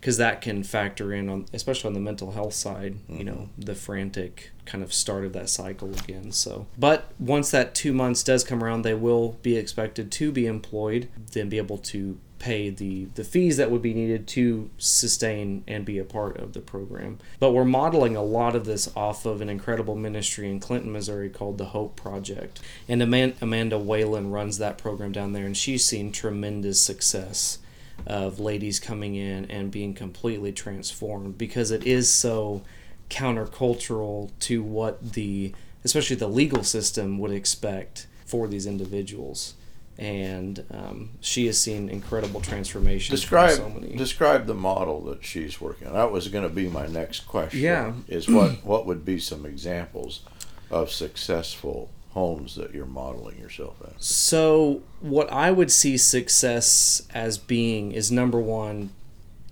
because 0.00 0.16
that 0.16 0.40
can 0.40 0.62
factor 0.62 1.12
in 1.12 1.28
on 1.28 1.46
especially 1.52 1.88
on 1.88 1.94
the 1.94 2.00
mental 2.00 2.32
health 2.32 2.54
side 2.54 2.94
mm-hmm. 2.94 3.18
you 3.18 3.24
know 3.24 3.48
the 3.58 3.74
frantic 3.74 4.50
kind 4.64 4.84
of 4.84 4.92
start 4.92 5.24
of 5.24 5.32
that 5.32 5.48
cycle 5.48 5.90
again 5.90 6.30
so. 6.30 6.66
But 6.78 7.12
once 7.18 7.50
that 7.52 7.74
two 7.74 7.92
months 7.92 8.22
does 8.22 8.44
come 8.44 8.62
around 8.62 8.82
they 8.82 8.94
will 8.94 9.38
be 9.42 9.56
expected 9.56 10.12
to 10.12 10.30
be 10.30 10.46
employed 10.46 11.08
then 11.32 11.48
be 11.48 11.58
able 11.58 11.78
to 11.78 12.18
pay 12.38 12.70
the 12.70 13.06
the 13.14 13.24
fees 13.24 13.56
that 13.56 13.70
would 13.70 13.82
be 13.82 13.94
needed 13.94 14.26
to 14.28 14.70
sustain 14.78 15.64
and 15.66 15.84
be 15.84 15.98
a 15.98 16.04
part 16.04 16.36
of 16.36 16.52
the 16.52 16.60
program. 16.60 17.18
But 17.40 17.52
we're 17.52 17.64
modeling 17.64 18.14
a 18.14 18.22
lot 18.22 18.54
of 18.54 18.64
this 18.64 18.94
off 18.94 19.26
of 19.26 19.40
an 19.40 19.48
incredible 19.48 19.96
ministry 19.96 20.48
in 20.50 20.60
clinton 20.60 20.92
missouri 20.92 21.30
called 21.30 21.58
the 21.58 21.66
hope 21.66 21.96
project. 21.96 22.60
And 22.88 23.02
amanda 23.02 23.78
whalen 23.78 24.30
runs 24.30 24.58
that 24.58 24.78
program 24.78 25.12
down 25.12 25.32
there 25.32 25.46
and 25.46 25.56
she's 25.56 25.84
seen 25.84 26.12
tremendous 26.12 26.80
success 26.80 27.58
of 28.06 28.40
ladies 28.40 28.80
coming 28.80 29.14
in 29.14 29.44
and 29.50 29.70
being 29.70 29.94
completely 29.94 30.52
transformed 30.52 31.36
because 31.36 31.70
it 31.70 31.86
is 31.86 32.10
so 32.10 32.62
countercultural 33.10 34.30
to 34.40 34.62
what 34.62 35.12
the 35.12 35.52
especially 35.84 36.16
the 36.16 36.28
legal 36.28 36.62
system 36.62 37.18
would 37.18 37.30
expect 37.30 38.06
for 38.24 38.46
these 38.46 38.66
individuals 38.66 39.54
and 39.98 40.64
um, 40.70 41.10
she 41.20 41.46
has 41.46 41.58
seen 41.58 41.88
incredible 41.88 42.40
transformation. 42.40 43.14
Describe 43.14 43.56
so 43.56 43.68
describe 43.96 44.46
the 44.46 44.54
model 44.54 45.02
that 45.06 45.24
she's 45.24 45.60
working 45.60 45.88
on. 45.88 45.94
That 45.94 46.12
was 46.12 46.28
going 46.28 46.44
to 46.48 46.54
be 46.54 46.68
my 46.68 46.86
next 46.86 47.20
question. 47.26 47.60
Yeah, 47.60 47.92
is 48.06 48.28
what 48.28 48.64
what 48.64 48.86
would 48.86 49.04
be 49.04 49.18
some 49.18 49.44
examples 49.44 50.20
of 50.70 50.92
successful 50.92 51.90
homes 52.18 52.56
that 52.56 52.74
you're 52.74 52.86
modeling 52.86 53.38
yourself 53.38 53.80
at? 53.82 54.02
So, 54.02 54.82
what 55.00 55.30
I 55.32 55.50
would 55.50 55.70
see 55.70 55.96
success 55.96 57.06
as 57.14 57.38
being 57.38 57.92
is 57.92 58.10
number 58.10 58.40
one, 58.40 58.90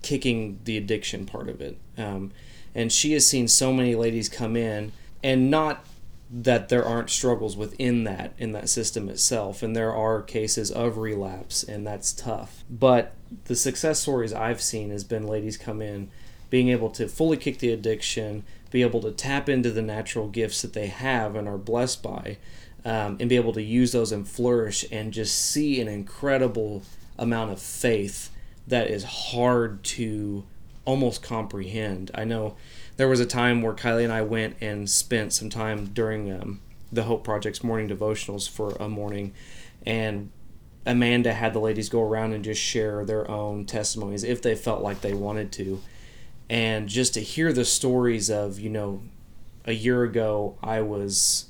kicking 0.01 0.59
the 0.65 0.77
addiction 0.77 1.25
part 1.25 1.49
of 1.49 1.61
it. 1.61 1.77
Um, 1.97 2.31
and 2.75 2.91
she 2.91 3.13
has 3.13 3.27
seen 3.27 3.47
so 3.47 3.73
many 3.73 3.95
ladies 3.95 4.29
come 4.29 4.55
in 4.55 4.91
and 5.23 5.49
not 5.49 5.83
that 6.29 6.69
there 6.69 6.85
aren't 6.85 7.09
struggles 7.09 7.55
within 7.55 8.03
that 8.03 8.33
in 8.37 8.51
that 8.51 8.69
system 8.69 9.09
itself 9.09 9.63
and 9.63 9.75
there 9.75 9.93
are 9.93 10.21
cases 10.21 10.69
of 10.69 10.97
relapse 10.97 11.63
and 11.63 11.87
that's 11.87 12.11
tough 12.11 12.65
but 12.69 13.13
the 13.45 13.55
success 13.55 14.01
stories 14.01 14.33
i've 14.33 14.61
seen 14.61 14.89
has 14.89 15.05
been 15.05 15.25
ladies 15.25 15.57
come 15.57 15.81
in 15.81 16.09
being 16.49 16.69
able 16.69 16.89
to 16.89 17.07
fully 17.07 17.37
kick 17.37 17.59
the 17.59 17.71
addiction 17.71 18.43
be 18.71 18.81
able 18.81 19.01
to 19.01 19.11
tap 19.11 19.49
into 19.49 19.71
the 19.71 19.81
natural 19.81 20.27
gifts 20.27 20.61
that 20.61 20.73
they 20.73 20.87
have 20.87 21.35
and 21.35 21.47
are 21.47 21.57
blessed 21.57 22.03
by 22.03 22.37
um, 22.85 23.17
and 23.19 23.29
be 23.29 23.35
able 23.35 23.53
to 23.53 23.61
use 23.61 23.91
those 23.91 24.11
and 24.11 24.27
flourish 24.27 24.85
and 24.91 25.13
just 25.13 25.35
see 25.35 25.81
an 25.81 25.87
incredible 25.87 26.83
amount 27.17 27.51
of 27.51 27.61
faith 27.61 28.29
that 28.67 28.89
is 28.89 29.03
hard 29.03 29.83
to 29.83 30.43
almost 30.85 31.21
comprehend 31.21 32.11
i 32.13 32.23
know 32.23 32.55
there 32.97 33.07
was 33.07 33.19
a 33.19 33.25
time 33.25 33.61
where 33.61 33.73
Kylie 33.73 34.03
and 34.03 34.11
I 34.11 34.23
went 34.23 34.57
and 34.59 34.89
spent 34.89 35.31
some 35.31 35.49
time 35.49 35.85
during 35.85 36.31
um, 36.31 36.59
the 36.91 37.03
Hope 37.03 37.23
Project's 37.23 37.63
morning 37.63 37.87
devotionals 37.87 38.49
for 38.49 38.71
a 38.79 38.89
morning, 38.89 39.33
and 39.85 40.31
Amanda 40.85 41.33
had 41.33 41.53
the 41.53 41.59
ladies 41.59 41.89
go 41.89 42.01
around 42.01 42.33
and 42.33 42.43
just 42.43 42.61
share 42.61 43.05
their 43.05 43.29
own 43.29 43.65
testimonies 43.65 44.23
if 44.23 44.41
they 44.41 44.55
felt 44.55 44.81
like 44.81 45.01
they 45.01 45.13
wanted 45.13 45.51
to. 45.53 45.81
And 46.49 46.87
just 46.87 47.13
to 47.15 47.21
hear 47.21 47.51
the 47.51 47.65
stories 47.65 48.29
of, 48.29 48.59
you 48.59 48.69
know, 48.69 49.01
a 49.65 49.73
year 49.73 50.03
ago 50.03 50.57
I 50.63 50.81
was, 50.81 51.47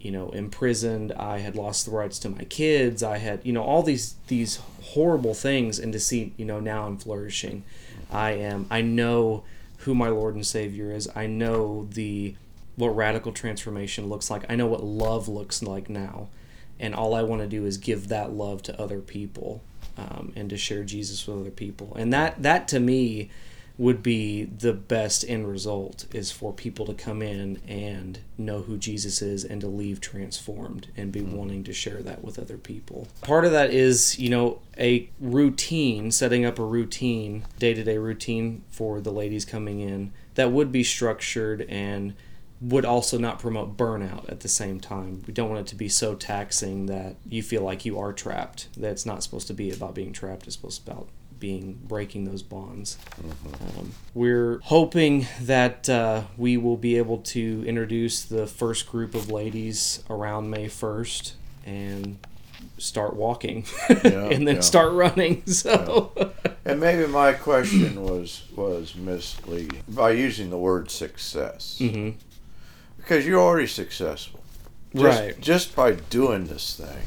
you 0.00 0.10
know, 0.12 0.28
imprisoned, 0.30 1.12
I 1.12 1.38
had 1.38 1.56
lost 1.56 1.84
the 1.84 1.90
rights 1.90 2.18
to 2.20 2.28
my 2.28 2.44
kids, 2.44 3.02
I 3.02 3.18
had, 3.18 3.40
you 3.44 3.52
know, 3.52 3.62
all 3.62 3.82
these 3.82 4.14
these 4.28 4.60
horrible 4.82 5.34
things 5.34 5.78
and 5.78 5.92
to 5.92 6.00
see, 6.00 6.32
you 6.36 6.44
know, 6.44 6.60
now 6.60 6.86
I'm 6.86 6.96
flourishing. 6.96 7.64
I 8.10 8.32
am 8.32 8.66
I 8.70 8.82
know 8.82 9.42
who 9.78 9.94
my 9.94 10.08
Lord 10.08 10.34
and 10.34 10.46
Savior 10.46 10.92
is. 10.92 11.08
I 11.14 11.26
know 11.26 11.88
the 11.90 12.34
what 12.76 12.90
radical 12.90 13.32
transformation 13.32 14.08
looks 14.08 14.30
like. 14.30 14.44
I 14.48 14.54
know 14.54 14.66
what 14.66 14.84
love 14.84 15.28
looks 15.28 15.62
like 15.62 15.88
now, 15.88 16.28
and 16.78 16.94
all 16.94 17.14
I 17.14 17.22
want 17.22 17.42
to 17.42 17.48
do 17.48 17.64
is 17.64 17.78
give 17.78 18.08
that 18.08 18.32
love 18.32 18.62
to 18.64 18.80
other 18.80 19.00
people 19.00 19.62
um, 19.96 20.32
and 20.36 20.50
to 20.50 20.56
share 20.56 20.84
Jesus 20.84 21.26
with 21.26 21.40
other 21.40 21.50
people. 21.50 21.94
And 21.96 22.12
that 22.12 22.42
that 22.42 22.68
to 22.68 22.80
me 22.80 23.30
would 23.78 24.02
be 24.02 24.44
the 24.44 24.72
best 24.72 25.24
end 25.28 25.46
result 25.46 26.06
is 26.14 26.30
for 26.30 26.52
people 26.52 26.86
to 26.86 26.94
come 26.94 27.20
in 27.20 27.60
and 27.68 28.18
know 28.38 28.62
who 28.62 28.78
Jesus 28.78 29.20
is 29.20 29.44
and 29.44 29.60
to 29.60 29.66
leave 29.66 30.00
transformed 30.00 30.88
and 30.96 31.12
be 31.12 31.20
mm-hmm. 31.20 31.36
wanting 31.36 31.64
to 31.64 31.74
share 31.74 32.02
that 32.02 32.24
with 32.24 32.38
other 32.38 32.56
people. 32.56 33.06
Part 33.20 33.44
of 33.44 33.52
that 33.52 33.70
is, 33.70 34.18
you 34.18 34.30
know, 34.30 34.60
a 34.78 35.10
routine, 35.20 36.10
setting 36.10 36.44
up 36.44 36.58
a 36.58 36.64
routine, 36.64 37.44
day-to-day 37.58 37.98
routine 37.98 38.64
for 38.70 39.00
the 39.00 39.12
ladies 39.12 39.44
coming 39.44 39.80
in 39.80 40.12
that 40.36 40.52
would 40.52 40.72
be 40.72 40.82
structured 40.82 41.62
and 41.68 42.14
would 42.58 42.86
also 42.86 43.18
not 43.18 43.38
promote 43.38 43.76
burnout 43.76 44.26
at 44.30 44.40
the 44.40 44.48
same 44.48 44.80
time. 44.80 45.22
We 45.26 45.34
don't 45.34 45.50
want 45.50 45.60
it 45.60 45.66
to 45.68 45.74
be 45.74 45.90
so 45.90 46.14
taxing 46.14 46.86
that 46.86 47.16
you 47.28 47.42
feel 47.42 47.60
like 47.60 47.84
you 47.84 47.98
are 47.98 48.14
trapped. 48.14 48.68
That's 48.74 49.04
not 49.04 49.22
supposed 49.22 49.46
to 49.48 49.54
be 49.54 49.70
about 49.70 49.94
being 49.94 50.14
trapped. 50.14 50.46
It's 50.46 50.56
supposed 50.56 50.80
to 50.80 50.86
be 50.86 50.92
about 50.92 51.08
being 51.38 51.78
breaking 51.86 52.24
those 52.24 52.42
bonds. 52.42 52.98
Mm-hmm. 53.20 53.78
Um, 53.78 53.92
we're 54.14 54.60
hoping 54.64 55.26
that 55.40 55.88
uh, 55.88 56.22
we 56.36 56.56
will 56.56 56.76
be 56.76 56.96
able 56.98 57.18
to 57.18 57.64
introduce 57.66 58.24
the 58.24 58.46
first 58.46 58.88
group 58.90 59.14
of 59.14 59.30
ladies 59.30 60.02
around 60.08 60.50
May 60.50 60.66
1st 60.66 61.32
and 61.64 62.18
start 62.78 63.16
walking 63.16 63.64
yeah, 63.88 63.96
and 64.04 64.46
then 64.46 64.56
yeah. 64.56 64.60
start 64.60 64.92
running 64.92 65.44
so 65.46 66.12
yeah. 66.16 66.50
and 66.64 66.80
maybe 66.80 67.06
my 67.06 67.32
question 67.32 68.02
was 68.02 68.44
was 68.54 68.94
misleading 68.94 69.82
by 69.88 70.10
using 70.10 70.50
the 70.50 70.58
word 70.58 70.90
success 70.90 71.78
mm-hmm. 71.80 72.16
because 72.98 73.26
you're 73.26 73.40
already 73.40 73.66
successful 73.66 74.40
just, 74.94 75.20
right 75.20 75.40
just 75.40 75.74
by 75.74 75.92
doing 75.92 76.46
this 76.46 76.76
thing 76.76 77.02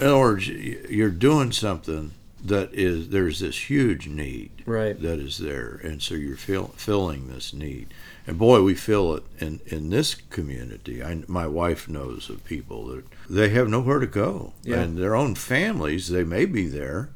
in 0.00 0.06
other 0.06 0.18
words 0.18 0.48
you're 0.48 1.10
doing 1.10 1.50
something 1.50 2.12
that 2.44 2.74
is 2.74 3.10
there's 3.10 3.40
this 3.40 3.70
huge 3.70 4.08
need 4.08 4.50
right. 4.66 5.00
that 5.00 5.18
is 5.18 5.38
there, 5.38 5.80
and 5.82 6.02
so 6.02 6.14
you're 6.14 6.36
fill, 6.36 6.68
filling 6.76 7.28
this 7.28 7.52
need. 7.52 7.88
And 8.26 8.38
boy, 8.38 8.62
we 8.62 8.74
feel 8.74 9.14
it 9.14 9.22
in 9.38 9.60
in 9.66 9.90
this 9.90 10.14
community. 10.14 11.02
I, 11.02 11.22
my 11.28 11.46
wife 11.46 11.88
knows 11.88 12.28
of 12.28 12.44
people 12.44 12.86
that 12.86 13.04
they 13.30 13.50
have 13.50 13.68
nowhere 13.68 14.00
to 14.00 14.06
go, 14.06 14.52
yeah. 14.62 14.80
and 14.80 14.98
their 14.98 15.14
own 15.14 15.34
families 15.36 16.08
they 16.08 16.24
may 16.24 16.44
be 16.44 16.66
there, 16.66 17.10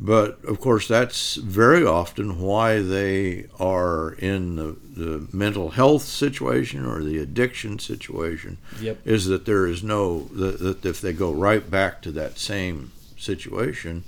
but 0.00 0.44
of 0.44 0.60
course 0.60 0.88
that's 0.88 1.36
very 1.36 1.84
often 1.84 2.40
why 2.40 2.80
they 2.80 3.46
are 3.60 4.12
in 4.14 4.56
the, 4.56 4.76
the 4.96 5.28
mental 5.32 5.70
health 5.70 6.02
situation 6.02 6.84
or 6.84 7.04
the 7.04 7.18
addiction 7.18 7.78
situation. 7.78 8.58
Yep. 8.80 9.06
Is 9.06 9.26
that 9.26 9.46
there 9.46 9.68
is 9.68 9.84
no 9.84 10.24
that, 10.32 10.58
that 10.58 10.84
if 10.84 11.00
they 11.00 11.12
go 11.12 11.32
right 11.32 11.68
back 11.70 12.02
to 12.02 12.12
that 12.12 12.40
same 12.40 12.90
situation 13.16 14.02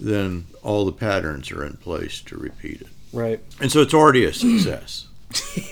then 0.00 0.46
all 0.62 0.84
the 0.84 0.92
patterns 0.92 1.50
are 1.50 1.64
in 1.64 1.74
place 1.74 2.20
to 2.22 2.36
repeat 2.36 2.80
it. 2.80 2.88
Right. 3.12 3.40
And 3.60 3.70
so 3.70 3.80
it's 3.80 3.94
already 3.94 4.24
a 4.24 4.32
success. 4.32 5.06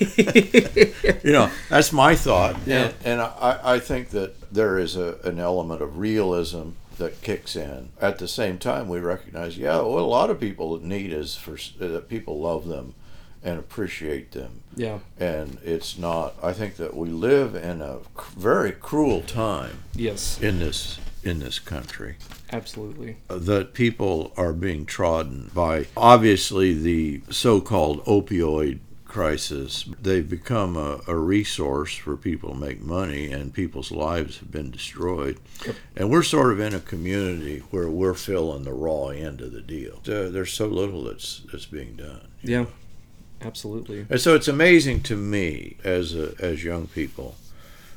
you 1.24 1.32
know, 1.32 1.50
that's 1.68 1.92
my 1.92 2.14
thought. 2.14 2.56
Yeah. 2.66 2.86
And, 2.86 2.94
and 3.04 3.20
I, 3.22 3.60
I 3.62 3.78
think 3.80 4.10
that 4.10 4.52
there 4.52 4.78
is 4.78 4.96
a, 4.96 5.18
an 5.24 5.38
element 5.38 5.82
of 5.82 5.98
realism 5.98 6.70
that 6.98 7.22
kicks 7.22 7.56
in. 7.56 7.90
At 8.00 8.18
the 8.18 8.28
same 8.28 8.58
time, 8.58 8.88
we 8.88 8.98
recognize, 8.98 9.56
yeah, 9.56 9.80
what 9.80 10.02
a 10.02 10.06
lot 10.06 10.30
of 10.30 10.38
people 10.38 10.78
need 10.78 11.12
is 11.12 11.36
for 11.36 11.54
uh, 11.54 11.88
that 11.88 12.08
people 12.08 12.40
love 12.40 12.66
them 12.66 12.94
and 13.42 13.58
appreciate 13.58 14.32
them. 14.32 14.62
Yeah. 14.76 14.98
And 15.18 15.58
it's 15.62 15.96
not. 15.96 16.34
I 16.42 16.52
think 16.52 16.76
that 16.76 16.96
we 16.96 17.08
live 17.08 17.54
in 17.54 17.80
a 17.80 17.98
very 18.36 18.72
cruel 18.72 19.22
time. 19.22 19.84
Yes. 19.94 20.40
In 20.40 20.58
this 20.58 20.98
in 21.22 21.40
this 21.40 21.58
country. 21.58 22.16
Absolutely. 22.52 23.16
That 23.28 23.74
people 23.74 24.32
are 24.36 24.52
being 24.52 24.86
trodden 24.86 25.50
by 25.54 25.86
obviously 25.96 26.72
the 26.74 27.22
so 27.30 27.60
called 27.60 28.04
opioid 28.04 28.80
crisis. 29.04 29.88
They've 30.00 30.28
become 30.28 30.76
a, 30.76 31.00
a, 31.06 31.16
resource 31.16 31.94
for 31.96 32.16
people 32.16 32.50
to 32.50 32.58
make 32.58 32.80
money, 32.80 33.32
and 33.32 33.52
people's 33.52 33.90
lives 33.90 34.38
have 34.38 34.50
been 34.50 34.70
destroyed. 34.70 35.38
Yep. 35.66 35.76
And 35.96 36.10
we're 36.10 36.22
sort 36.22 36.52
of 36.52 36.60
in 36.60 36.74
a 36.74 36.80
community 36.80 37.60
where 37.70 37.88
we're 37.88 38.14
filling 38.14 38.64
the 38.64 38.72
raw 38.72 39.08
end 39.08 39.40
of 39.40 39.52
the 39.52 39.62
deal. 39.62 40.00
So 40.04 40.30
there's 40.30 40.52
so 40.52 40.66
little 40.66 41.04
that's 41.04 41.42
that's 41.50 41.66
being 41.66 41.96
done. 41.96 42.28
Yeah, 42.42 42.66
absolutely. 43.42 44.06
And 44.08 44.20
so 44.20 44.34
it's 44.34 44.48
amazing 44.48 45.02
to 45.04 45.16
me 45.16 45.76
as 45.84 46.14
a, 46.14 46.34
as 46.38 46.62
young 46.62 46.86
people 46.86 47.34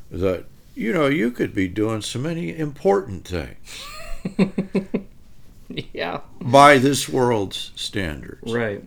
that 0.09 0.45
you 0.75 0.93
know, 0.93 1.07
you 1.07 1.31
could 1.31 1.53
be 1.53 1.67
doing 1.67 2.01
so 2.01 2.19
many 2.19 2.57
important 2.57 3.27
things. 3.27 3.85
yeah. 5.93 6.21
By 6.41 6.77
this 6.77 7.07
world's 7.07 7.71
standards. 7.75 8.51
Right. 8.51 8.83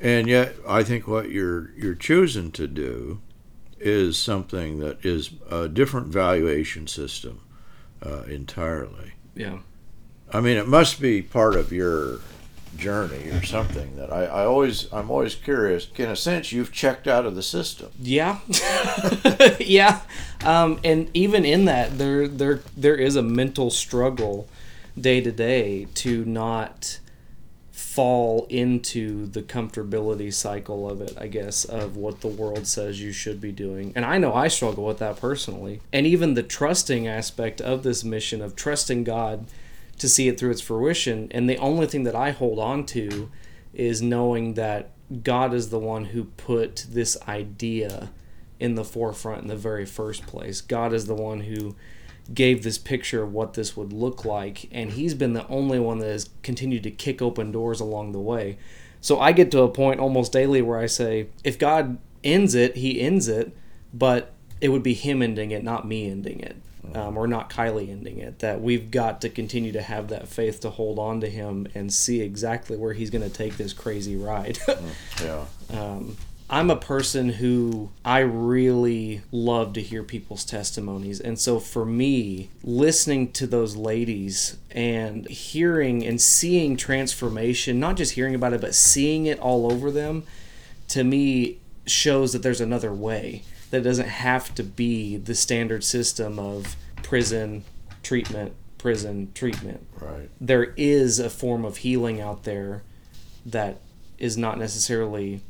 And 0.00 0.26
yet, 0.26 0.54
I 0.66 0.82
think 0.82 1.06
what 1.06 1.30
you're 1.30 1.70
you're 1.76 1.94
choosing 1.94 2.50
to 2.52 2.66
do 2.66 3.20
is 3.78 4.16
something 4.16 4.78
that 4.78 5.04
is 5.04 5.30
a 5.50 5.68
different 5.68 6.08
valuation 6.08 6.86
system 6.86 7.40
uh, 8.04 8.22
entirely. 8.22 9.12
Yeah. 9.34 9.58
I 10.32 10.40
mean, 10.40 10.56
it 10.56 10.66
must 10.66 11.00
be 11.00 11.22
part 11.22 11.56
of 11.56 11.72
your 11.72 12.20
journey 12.76 13.30
or 13.30 13.42
something 13.42 13.96
that 13.96 14.12
I, 14.12 14.24
I 14.24 14.44
always 14.44 14.92
I'm 14.92 15.10
always 15.10 15.34
curious. 15.34 15.88
In 15.96 16.08
a 16.08 16.16
sense, 16.16 16.52
you've 16.52 16.72
checked 16.72 17.06
out 17.06 17.26
of 17.26 17.34
the 17.34 17.42
system. 17.42 17.90
Yeah, 18.00 18.38
yeah, 19.60 20.00
um, 20.44 20.80
and 20.84 21.10
even 21.14 21.44
in 21.44 21.64
that, 21.66 21.98
there 21.98 22.28
there 22.28 22.60
there 22.76 22.96
is 22.96 23.16
a 23.16 23.22
mental 23.22 23.70
struggle 23.70 24.48
day 24.98 25.20
to 25.20 25.32
day 25.32 25.86
to 25.94 26.24
not 26.24 26.98
fall 27.92 28.46
into 28.48 29.26
the 29.26 29.42
comfortability 29.42 30.32
cycle 30.32 30.88
of 30.88 31.02
it, 31.02 31.14
I 31.20 31.26
guess, 31.26 31.66
of 31.66 31.94
what 31.94 32.22
the 32.22 32.28
world 32.28 32.66
says 32.66 33.02
you 33.02 33.12
should 33.12 33.38
be 33.38 33.52
doing. 33.52 33.92
And 33.94 34.06
I 34.06 34.16
know 34.16 34.32
I 34.32 34.48
struggle 34.48 34.86
with 34.86 34.98
that 35.00 35.18
personally. 35.18 35.82
And 35.92 36.06
even 36.06 36.32
the 36.32 36.42
trusting 36.42 37.06
aspect 37.06 37.60
of 37.60 37.82
this 37.82 38.02
mission 38.02 38.40
of 38.40 38.56
trusting 38.56 39.04
God 39.04 39.46
to 40.02 40.08
see 40.08 40.26
it 40.26 40.36
through 40.36 40.50
its 40.50 40.60
fruition. 40.60 41.28
And 41.30 41.48
the 41.48 41.58
only 41.58 41.86
thing 41.86 42.02
that 42.02 42.16
I 42.16 42.32
hold 42.32 42.58
on 42.58 42.84
to 42.86 43.30
is 43.72 44.02
knowing 44.02 44.54
that 44.54 44.90
God 45.22 45.54
is 45.54 45.70
the 45.70 45.78
one 45.78 46.06
who 46.06 46.24
put 46.24 46.86
this 46.90 47.16
idea 47.28 48.10
in 48.58 48.74
the 48.74 48.82
forefront 48.82 49.42
in 49.42 49.48
the 49.48 49.54
very 49.54 49.86
first 49.86 50.26
place. 50.26 50.60
God 50.60 50.92
is 50.92 51.06
the 51.06 51.14
one 51.14 51.42
who 51.42 51.76
gave 52.34 52.64
this 52.64 52.78
picture 52.78 53.22
of 53.22 53.32
what 53.32 53.54
this 53.54 53.76
would 53.76 53.92
look 53.92 54.24
like, 54.24 54.68
and 54.72 54.90
He's 54.90 55.14
been 55.14 55.34
the 55.34 55.46
only 55.46 55.78
one 55.78 55.98
that 55.98 56.08
has 56.08 56.30
continued 56.42 56.82
to 56.82 56.90
kick 56.90 57.22
open 57.22 57.52
doors 57.52 57.78
along 57.78 58.10
the 58.10 58.18
way. 58.18 58.58
So 59.00 59.20
I 59.20 59.30
get 59.30 59.52
to 59.52 59.62
a 59.62 59.68
point 59.68 60.00
almost 60.00 60.32
daily 60.32 60.62
where 60.62 60.80
I 60.80 60.86
say, 60.86 61.28
if 61.44 61.60
God 61.60 61.98
ends 62.24 62.56
it, 62.56 62.74
He 62.76 63.00
ends 63.00 63.28
it, 63.28 63.56
but 63.94 64.32
it 64.60 64.70
would 64.70 64.82
be 64.82 64.94
Him 64.94 65.22
ending 65.22 65.52
it, 65.52 65.62
not 65.62 65.86
me 65.86 66.10
ending 66.10 66.40
it 66.40 66.56
um, 66.94 67.16
or 67.16 67.26
not 67.26 67.50
Kylie 67.50 67.90
ending 67.90 68.18
it. 68.18 68.40
That 68.40 68.60
we've 68.60 68.90
got 68.90 69.20
to 69.22 69.28
continue 69.28 69.72
to 69.72 69.82
have 69.82 70.08
that 70.08 70.28
faith 70.28 70.60
to 70.60 70.70
hold 70.70 70.98
on 70.98 71.20
to 71.20 71.28
him 71.28 71.66
and 71.74 71.92
see 71.92 72.20
exactly 72.20 72.76
where 72.76 72.92
he's 72.92 73.10
going 73.10 73.22
to 73.28 73.34
take 73.34 73.56
this 73.56 73.72
crazy 73.72 74.16
ride. 74.16 74.58
yeah. 75.22 75.44
Um, 75.70 76.16
I'm 76.52 76.68
a 76.68 76.76
person 76.76 77.30
who 77.30 77.88
I 78.04 78.18
really 78.18 79.22
love 79.30 79.72
to 79.72 79.80
hear 79.80 80.02
people's 80.02 80.44
testimonies. 80.44 81.18
And 81.18 81.38
so 81.38 81.58
for 81.58 81.86
me, 81.86 82.50
listening 82.62 83.32
to 83.32 83.46
those 83.46 83.74
ladies 83.74 84.58
and 84.70 85.26
hearing 85.28 86.04
and 86.04 86.20
seeing 86.20 86.76
transformation, 86.76 87.80
not 87.80 87.96
just 87.96 88.12
hearing 88.12 88.34
about 88.34 88.52
it, 88.52 88.60
but 88.60 88.74
seeing 88.74 89.24
it 89.24 89.38
all 89.38 89.72
over 89.72 89.90
them, 89.90 90.24
to 90.88 91.02
me 91.04 91.56
shows 91.86 92.34
that 92.34 92.42
there's 92.42 92.60
another 92.60 92.92
way. 92.92 93.44
That 93.72 93.82
doesn't 93.82 94.08
have 94.08 94.54
to 94.56 94.62
be 94.62 95.16
the 95.16 95.34
standard 95.34 95.82
system 95.82 96.38
of 96.38 96.76
prison, 97.02 97.64
treatment, 98.02 98.52
prison, 98.76 99.32
treatment. 99.34 99.86
Right. 99.98 100.28
There 100.38 100.74
is 100.76 101.18
a 101.18 101.30
form 101.30 101.64
of 101.64 101.78
healing 101.78 102.20
out 102.20 102.44
there 102.44 102.82
that 103.46 103.78
is 104.18 104.36
not 104.36 104.58
necessarily 104.58 105.40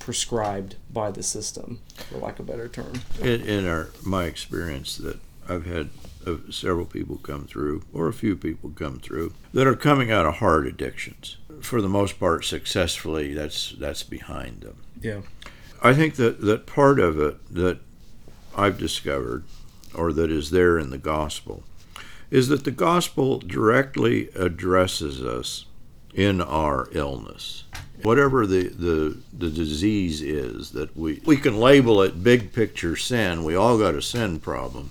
prescribed 0.00 0.74
by 0.92 1.12
the 1.12 1.22
system, 1.22 1.78
for 2.10 2.18
lack 2.18 2.40
of 2.40 2.48
a 2.48 2.52
better 2.52 2.66
term. 2.66 2.94
In, 3.20 3.40
in 3.42 3.68
our 3.68 3.90
my 4.04 4.24
experience, 4.24 4.96
that 4.96 5.20
I've 5.48 5.66
had 5.66 5.90
uh, 6.26 6.38
several 6.50 6.86
people 6.86 7.18
come 7.18 7.46
through, 7.46 7.84
or 7.92 8.08
a 8.08 8.12
few 8.12 8.34
people 8.34 8.70
come 8.70 8.98
through, 8.98 9.32
that 9.54 9.68
are 9.68 9.76
coming 9.76 10.10
out 10.10 10.26
of 10.26 10.34
hard 10.38 10.66
addictions. 10.66 11.36
For 11.60 11.80
the 11.80 11.88
most 11.88 12.18
part, 12.18 12.44
successfully. 12.44 13.32
That's 13.32 13.76
that's 13.78 14.02
behind 14.02 14.62
them. 14.62 14.78
Yeah. 15.00 15.20
I 15.82 15.94
think 15.94 16.14
that 16.14 16.40
that 16.42 16.66
part 16.66 17.00
of 17.00 17.20
it 17.20 17.54
that 17.54 17.78
I've 18.56 18.78
discovered, 18.78 19.44
or 19.94 20.12
that 20.12 20.30
is 20.30 20.50
there 20.50 20.78
in 20.78 20.90
the 20.90 20.98
gospel, 20.98 21.64
is 22.30 22.48
that 22.48 22.64
the 22.64 22.70
gospel 22.70 23.38
directly 23.38 24.28
addresses 24.34 25.22
us 25.22 25.66
in 26.14 26.40
our 26.40 26.88
illness. 26.92 27.64
Whatever 28.02 28.46
the, 28.46 28.68
the, 28.68 29.18
the 29.36 29.50
disease 29.50 30.22
is 30.22 30.70
that 30.70 30.96
we, 30.96 31.20
we 31.24 31.36
can 31.36 31.58
label 31.58 32.00
it 32.02 32.22
big 32.22 32.52
picture 32.52 32.96
sin. 32.96 33.44
We 33.44 33.54
all 33.54 33.78
got 33.78 33.94
a 33.94 34.02
sin 34.02 34.40
problem. 34.40 34.90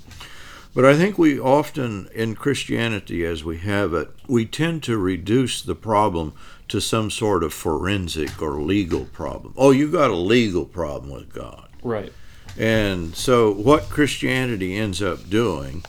But 0.74 0.86
I 0.86 0.96
think 0.96 1.18
we 1.18 1.40
often, 1.40 2.10
in 2.14 2.36
Christianity 2.36 3.26
as 3.26 3.44
we 3.44 3.58
have 3.58 3.94
it, 3.94 4.10
we 4.28 4.46
tend 4.46 4.84
to 4.84 4.98
reduce 4.98 5.62
the 5.62 5.76
problem 5.76 6.34
to 6.72 6.80
some 6.80 7.12
sort 7.12 7.44
of 7.44 7.54
forensic 7.54 8.42
or 8.42 8.62
legal 8.62 9.04
problem. 9.06 9.54
Oh, 9.58 9.72
you 9.72 9.92
got 9.92 10.10
a 10.10 10.16
legal 10.16 10.64
problem 10.64 11.12
with 11.12 11.34
God. 11.34 11.70
Right. 11.84 12.14
And 12.58 13.14
so, 13.14 13.52
what 13.52 13.90
Christianity 13.90 14.78
ends 14.78 15.02
up 15.02 15.30
doing 15.30 15.84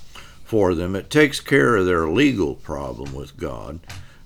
for 0.45 0.75
them, 0.75 0.97
it 0.97 1.09
takes 1.09 1.39
care 1.39 1.77
of 1.77 1.87
their 1.87 2.09
legal 2.09 2.57
problem 2.57 3.15
with 3.15 3.37
God, 3.37 3.79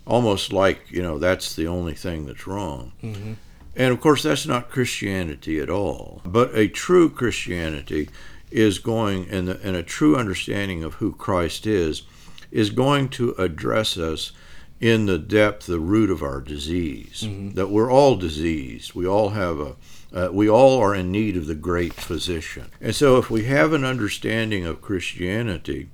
almost 0.06 0.50
like, 0.50 0.90
you 0.90 1.02
know, 1.02 1.18
that's 1.18 1.54
the 1.54 1.66
only 1.66 1.94
thing 1.94 2.26
that's 2.26 2.46
wrong. 2.46 2.92
Mm-hmm. 3.02 3.34
And 3.76 3.92
of 3.92 4.00
course, 4.00 4.22
that's 4.22 4.46
not 4.46 4.70
Christianity 4.70 5.60
at 5.60 5.68
all. 5.68 6.22
But 6.24 6.54
a 6.54 6.68
true 6.68 7.10
Christianity 7.10 8.08
is 8.50 8.78
going, 8.78 9.28
and, 9.28 9.50
and 9.50 9.76
a 9.76 9.82
true 9.82 10.16
understanding 10.16 10.82
of 10.82 10.94
who 10.94 11.12
Christ 11.12 11.66
is, 11.66 12.02
is 12.50 12.70
going 12.70 13.10
to 13.10 13.32
address 13.32 13.98
us 13.98 14.32
in 14.80 15.06
the 15.06 15.18
depth, 15.18 15.66
the 15.66 15.80
root 15.80 16.10
of 16.10 16.22
our 16.22 16.40
disease. 16.40 17.22
Mm-hmm. 17.24 17.50
That 17.54 17.70
we're 17.70 17.90
all 17.90 18.16
diseased. 18.16 18.94
We 18.94 19.06
all 19.06 19.30
have 19.30 19.58
a, 19.60 19.76
uh, 20.12 20.28
we 20.32 20.48
all 20.48 20.78
are 20.78 20.94
in 20.94 21.10
need 21.10 21.36
of 21.36 21.46
the 21.46 21.54
great 21.54 21.94
physician. 21.94 22.70
And 22.80 22.94
so, 22.94 23.16
if 23.18 23.30
we 23.30 23.44
have 23.44 23.72
an 23.72 23.84
understanding 23.84 24.64
of 24.66 24.82
Christianity 24.82 25.88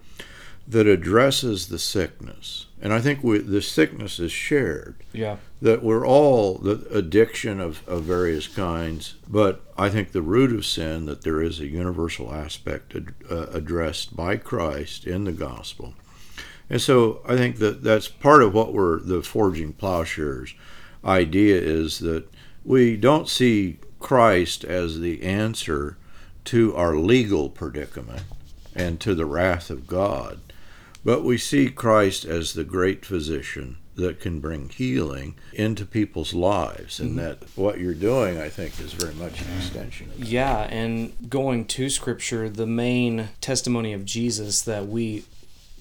that 0.66 0.86
addresses 0.86 1.68
the 1.68 1.78
sickness, 1.78 2.66
and 2.80 2.92
I 2.92 3.00
think 3.00 3.22
we, 3.22 3.38
the 3.38 3.62
sickness 3.62 4.18
is 4.20 4.32
shared, 4.32 4.96
Yeah. 5.12 5.36
that 5.60 5.82
we're 5.82 6.06
all 6.06 6.58
the 6.58 6.86
addiction 6.92 7.60
of, 7.60 7.86
of 7.88 8.04
various 8.04 8.46
kinds, 8.48 9.14
but 9.28 9.62
I 9.76 9.88
think 9.88 10.12
the 10.12 10.22
root 10.22 10.52
of 10.52 10.64
sin, 10.66 11.06
that 11.06 11.22
there 11.22 11.42
is 11.42 11.58
a 11.60 11.66
universal 11.66 12.32
aspect 12.32 12.94
ad, 12.94 13.14
uh, 13.30 13.46
addressed 13.52 14.16
by 14.16 14.36
Christ 14.36 15.06
in 15.06 15.24
the 15.24 15.32
gospel. 15.32 15.94
And 16.70 16.80
so 16.80 17.20
I 17.26 17.36
think 17.36 17.58
that 17.58 17.82
that's 17.82 18.08
part 18.08 18.42
of 18.42 18.54
what 18.54 18.72
we're 18.72 19.00
the 19.00 19.22
forging 19.22 19.72
plowshares 19.72 20.54
idea 21.04 21.60
is 21.60 21.98
that 21.98 22.28
we 22.64 22.96
don't 22.96 23.28
see 23.28 23.78
Christ 23.98 24.64
as 24.64 25.00
the 25.00 25.22
answer 25.22 25.96
to 26.44 26.74
our 26.74 26.96
legal 26.96 27.48
predicament 27.48 28.22
and 28.74 29.00
to 29.00 29.14
the 29.14 29.26
wrath 29.26 29.70
of 29.70 29.86
God, 29.86 30.40
but 31.04 31.22
we 31.22 31.38
see 31.38 31.70
Christ 31.70 32.24
as 32.24 32.54
the 32.54 32.64
great 32.64 33.04
physician 33.04 33.76
that 33.94 34.20
can 34.20 34.40
bring 34.40 34.70
healing 34.70 35.34
into 35.52 35.84
people's 35.84 36.32
lives, 36.32 36.98
and 36.98 37.10
mm-hmm. 37.10 37.18
that 37.18 37.44
what 37.56 37.78
you're 37.78 37.92
doing, 37.92 38.40
I 38.40 38.48
think, 38.48 38.80
is 38.80 38.94
very 38.94 39.14
much 39.14 39.42
an 39.42 39.48
extension 39.58 40.08
of 40.08 40.18
that. 40.18 40.26
Yeah, 40.26 40.60
and 40.70 41.12
going 41.28 41.66
to 41.66 41.90
scripture, 41.90 42.48
the 42.48 42.66
main 42.66 43.28
testimony 43.42 43.92
of 43.92 44.06
Jesus 44.06 44.62
that 44.62 44.86
we 44.86 45.24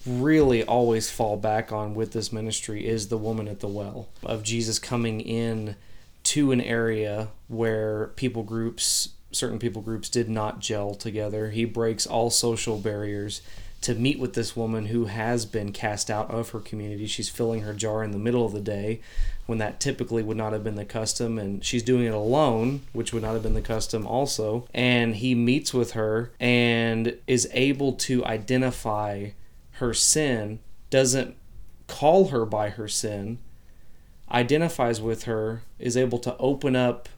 really 0.06 0.64
always 0.64 1.10
fall 1.10 1.36
back 1.36 1.72
on 1.72 1.94
with 1.94 2.12
this 2.12 2.32
ministry 2.32 2.86
is 2.86 3.08
the 3.08 3.18
woman 3.18 3.48
at 3.48 3.60
the 3.60 3.68
well 3.68 4.08
of 4.22 4.42
Jesus 4.42 4.78
coming 4.78 5.20
in 5.20 5.76
to 6.24 6.52
an 6.52 6.60
area 6.60 7.28
where 7.48 8.08
people 8.16 8.42
groups 8.42 9.10
certain 9.32 9.58
people 9.58 9.82
groups 9.82 10.08
did 10.08 10.28
not 10.28 10.60
gel 10.60 10.94
together. 10.94 11.50
He 11.50 11.64
breaks 11.64 12.06
all 12.06 12.30
social 12.30 12.78
barriers 12.78 13.40
to 13.80 13.94
meet 13.94 14.18
with 14.18 14.34
this 14.34 14.54
woman 14.54 14.86
who 14.86 15.06
has 15.06 15.44
been 15.44 15.72
cast 15.72 16.10
out 16.10 16.30
of 16.30 16.50
her 16.50 16.60
community. 16.60 17.06
She's 17.06 17.28
filling 17.28 17.62
her 17.62 17.72
jar 17.72 18.04
in 18.04 18.12
the 18.12 18.18
middle 18.18 18.46
of 18.46 18.52
the 18.52 18.60
day 18.60 19.00
when 19.46 19.58
that 19.58 19.80
typically 19.80 20.22
would 20.22 20.36
not 20.36 20.52
have 20.52 20.62
been 20.62 20.76
the 20.76 20.84
custom 20.84 21.36
and 21.36 21.64
she's 21.64 21.82
doing 21.82 22.04
it 22.04 22.14
alone 22.14 22.82
which 22.92 23.12
would 23.12 23.22
not 23.22 23.32
have 23.32 23.42
been 23.42 23.54
the 23.54 23.60
custom 23.60 24.06
also. 24.06 24.68
And 24.72 25.16
he 25.16 25.34
meets 25.34 25.74
with 25.74 25.92
her 25.92 26.30
and 26.38 27.16
is 27.26 27.48
able 27.52 27.94
to 27.94 28.24
identify 28.24 29.30
her 29.82 29.92
sin, 29.92 30.60
doesn't 30.90 31.34
call 31.88 32.28
her 32.28 32.46
by 32.46 32.70
her 32.70 32.86
sin, 32.86 33.38
identifies 34.30 35.00
with 35.00 35.24
her, 35.24 35.62
is 35.80 35.96
able 35.96 36.18
to 36.20 36.36
open 36.38 36.76
up 36.76 37.08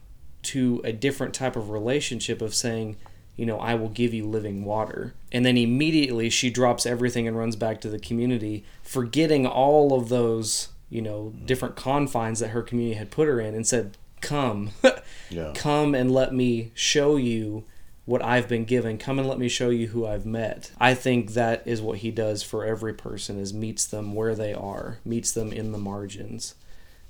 to 0.41 0.81
a 0.83 0.91
different 0.91 1.33
type 1.33 1.55
of 1.55 1.69
relationship 1.69 2.41
of 2.41 2.55
saying, 2.55 2.97
you 3.35 3.45
know, 3.45 3.59
I 3.59 3.75
will 3.75 3.89
give 3.89 4.13
you 4.15 4.25
living 4.25 4.65
water. 4.65 5.13
And 5.31 5.45
then 5.45 5.57
immediately 5.57 6.29
she 6.29 6.49
drops 6.49 6.85
everything 6.87 7.27
and 7.27 7.37
runs 7.37 7.55
back 7.55 7.81
to 7.81 7.89
the 7.89 7.99
community, 7.99 8.63
forgetting 8.81 9.45
all 9.45 9.93
of 9.93 10.09
those, 10.09 10.69
you 10.89 11.01
know, 11.01 11.33
different 11.45 11.75
confines 11.75 12.39
that 12.39 12.49
her 12.49 12.63
community 12.63 12.97
had 12.97 13.11
put 13.11 13.27
her 13.27 13.39
in 13.39 13.53
and 13.53 13.67
said, 13.67 13.97
Come, 14.21 14.71
Yeah. 15.29 15.51
come 15.53 15.93
and 15.93 16.11
let 16.11 16.33
me 16.33 16.71
show 16.73 17.15
you 17.15 17.63
what 18.05 18.23
I've 18.23 18.47
been 18.47 18.65
given. 18.65 18.97
Come 18.97 19.17
and 19.19 19.27
let 19.27 19.39
me 19.39 19.49
show 19.49 19.69
you 19.69 19.87
who 19.87 20.05
I've 20.05 20.25
met. 20.25 20.71
I 20.79 20.93
think 20.93 21.31
that 21.33 21.63
is 21.65 21.81
what 21.81 21.99
he 21.99 22.11
does 22.11 22.43
for 22.43 22.63
every 22.65 22.93
person 22.93 23.39
is 23.39 23.53
meets 23.53 23.85
them 23.85 24.13
where 24.13 24.35
they 24.35 24.53
are, 24.53 24.99
meets 25.03 25.31
them 25.31 25.51
in 25.51 25.71
the 25.71 25.77
margins 25.77 26.55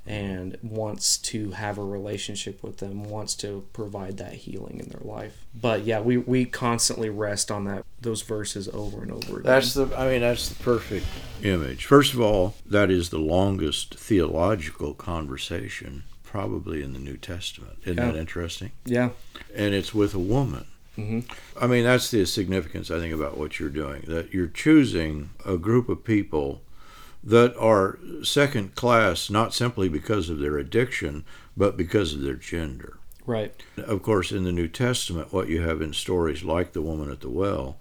and 0.08 0.56
wants 0.62 1.18
to 1.18 1.50
have 1.52 1.80
a 1.80 1.84
relationship 1.84 2.62
with 2.62 2.78
them, 2.78 3.06
wants 3.10 3.34
to 3.34 3.66
provide 3.74 4.18
that 4.18 4.34
healing 4.34 4.80
in 4.80 4.88
their 4.90 5.02
life. 5.02 5.44
But 5.60 5.84
yeah, 5.84 6.00
we, 6.00 6.18
we 6.18 6.46
constantly 6.46 7.10
rest 7.10 7.50
on 7.50 7.66
that 7.66 7.84
those 8.02 8.22
verses 8.22 8.70
over 8.70 9.02
and 9.02 9.12
over 9.12 9.40
again. 9.40 9.44
That's 9.44 9.74
the, 9.74 9.88
I 9.98 10.08
mean, 10.12 10.22
that's 10.22 10.50
the 10.50 10.64
perfect 10.64 11.08
image. 11.42 11.86
First 11.86 12.14
of 12.14 12.22
all, 12.22 12.54
that 12.68 12.92
is 12.92 13.10
the 13.10 13.18
longest 13.18 13.96
theological 13.96 14.94
conversation 14.94 16.04
probably 16.24 16.84
in 16.84 16.94
the 16.94 17.00
New 17.00 17.18
Testament. 17.18 17.80
Isn't 17.84 17.98
Yeah. 17.98 18.12
that 18.12 18.16
interesting? 18.18 18.72
yeah. 18.86 19.10
And 19.56 19.74
it's 19.74 19.94
with 19.96 20.14
a 20.14 20.20
woman. 20.20 20.66
Hmm 20.96 21.20
I 21.60 21.68
mean, 21.68 21.84
that's 21.84 22.10
the 22.12 22.26
significance, 22.26 22.90
I 22.92 23.00
think, 23.00 23.14
about 23.14 23.38
what 23.38 23.60
you're 23.60 23.70
doing. 23.70 24.04
That 24.08 24.34
you're 24.34 24.48
choosing 24.48 25.30
a 25.46 25.58
group 25.58 25.90
of 25.90 26.04
people 26.04 26.62
that 27.24 27.56
are 27.58 27.98
second 28.24 28.76
class, 28.76 29.30
not 29.30 29.54
simply 29.54 29.90
because 29.90 30.30
of 30.30 30.40
their 30.40 30.58
addiction, 30.58 31.24
but 31.58 31.76
because 31.76 32.14
of 32.14 32.22
their 32.22 32.36
gender. 32.36 32.98
Right. 33.26 33.54
Of 33.78 34.04
course, 34.04 34.32
in 34.32 34.44
the 34.44 34.52
New 34.52 34.68
Testament, 34.68 35.34
what 35.34 35.50
you 35.50 35.62
have 35.62 35.82
in 35.82 35.94
stories 35.94 36.44
like 36.44 36.74
the 36.74 36.82
woman 36.84 37.10
at 37.10 37.22
the 37.22 37.30
well 37.30 37.78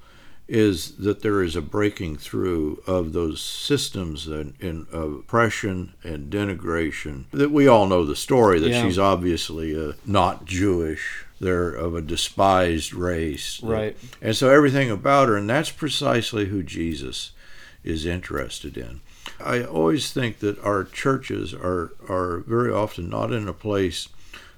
is 0.46 0.96
that 0.98 1.22
there 1.22 1.42
is 1.42 1.56
a 1.56 1.62
breaking 1.62 2.16
through 2.18 2.82
of 2.86 3.12
those 3.14 3.40
systems 3.40 4.26
in 4.26 4.86
of 4.92 5.14
oppression 5.14 5.94
and 6.02 6.30
denigration. 6.30 7.24
That 7.32 7.50
we 7.50 7.66
all 7.66 7.86
know 7.86 8.04
the 8.04 8.16
story 8.16 8.60
that 8.60 8.68
Yeah. 8.70 8.82
she's 8.82 8.98
obviously 8.98 9.74
uh, 9.78 9.92
not 10.04 10.44
Jewish. 10.44 11.23
They're 11.40 11.70
of 11.70 11.94
a 11.94 12.00
despised 12.00 12.94
race. 12.94 13.62
Right. 13.62 13.96
And 14.22 14.36
so 14.36 14.50
everything 14.50 14.90
about 14.90 15.28
her, 15.28 15.36
and 15.36 15.50
that's 15.50 15.70
precisely 15.70 16.46
who 16.46 16.62
Jesus 16.62 17.32
is 17.82 18.06
interested 18.06 18.76
in. 18.76 19.00
I 19.40 19.62
always 19.62 20.12
think 20.12 20.38
that 20.38 20.58
our 20.60 20.84
churches 20.84 21.52
are, 21.52 21.92
are 22.08 22.38
very 22.46 22.72
often 22.72 23.08
not 23.10 23.32
in 23.32 23.48
a 23.48 23.52
place 23.52 24.08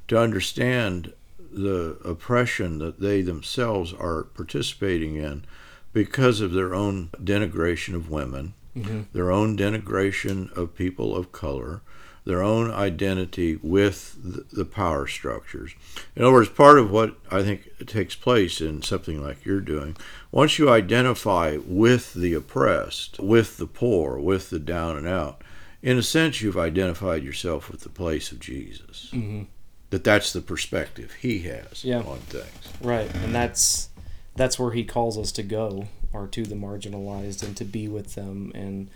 to 0.08 0.18
understand 0.18 1.12
the 1.50 1.96
oppression 2.04 2.78
that 2.78 3.00
they 3.00 3.22
themselves 3.22 3.92
are 3.92 4.24
participating 4.24 5.16
in 5.16 5.44
because 5.92 6.40
of 6.40 6.52
their 6.52 6.74
own 6.74 7.08
denigration 7.22 7.94
of 7.94 8.10
women, 8.10 8.54
hmm 8.74 9.02
their 9.14 9.32
own 9.32 9.56
denigration 9.56 10.54
of 10.54 10.76
people 10.76 11.16
of 11.16 11.32
color, 11.32 11.80
their 12.26 12.42
own 12.42 12.72
identity 12.72 13.56
with 13.62 14.16
the 14.52 14.64
power 14.64 15.06
structures. 15.06 15.74
In 16.16 16.24
other 16.24 16.32
words, 16.32 16.48
part 16.48 16.78
of 16.78 16.90
what 16.90 17.16
I 17.30 17.42
think 17.42 17.86
takes 17.86 18.16
place 18.16 18.60
in 18.60 18.82
something 18.82 19.22
like 19.22 19.44
you're 19.44 19.60
doing, 19.60 19.96
once 20.32 20.58
you 20.58 20.68
identify 20.68 21.58
with 21.64 22.14
the 22.14 22.34
oppressed, 22.34 23.20
with 23.20 23.58
the 23.58 23.66
poor, 23.66 24.18
with 24.18 24.50
the 24.50 24.58
down 24.58 24.96
and 24.96 25.06
out, 25.06 25.42
in 25.82 25.96
a 25.98 26.02
sense, 26.02 26.42
you've 26.42 26.58
identified 26.58 27.22
yourself 27.22 27.70
with 27.70 27.82
the 27.82 27.88
place 27.88 28.32
of 28.32 28.40
Jesus. 28.40 29.10
Mm-hmm. 29.12 29.44
That 29.90 30.02
that's 30.02 30.32
the 30.32 30.40
perspective 30.40 31.14
he 31.20 31.38
has 31.40 31.84
yeah. 31.84 32.00
on 32.00 32.18
things. 32.18 32.72
Right, 32.82 33.14
and 33.14 33.32
that's 33.32 33.88
that's 34.34 34.58
where 34.58 34.72
he 34.72 34.82
calls 34.82 35.16
us 35.16 35.30
to 35.32 35.44
go, 35.44 35.86
or 36.12 36.26
to 36.26 36.42
the 36.42 36.56
marginalized, 36.56 37.44
and 37.44 37.56
to 37.56 37.64
be 37.64 37.86
with 37.86 38.16
them 38.16 38.50
and 38.52 38.90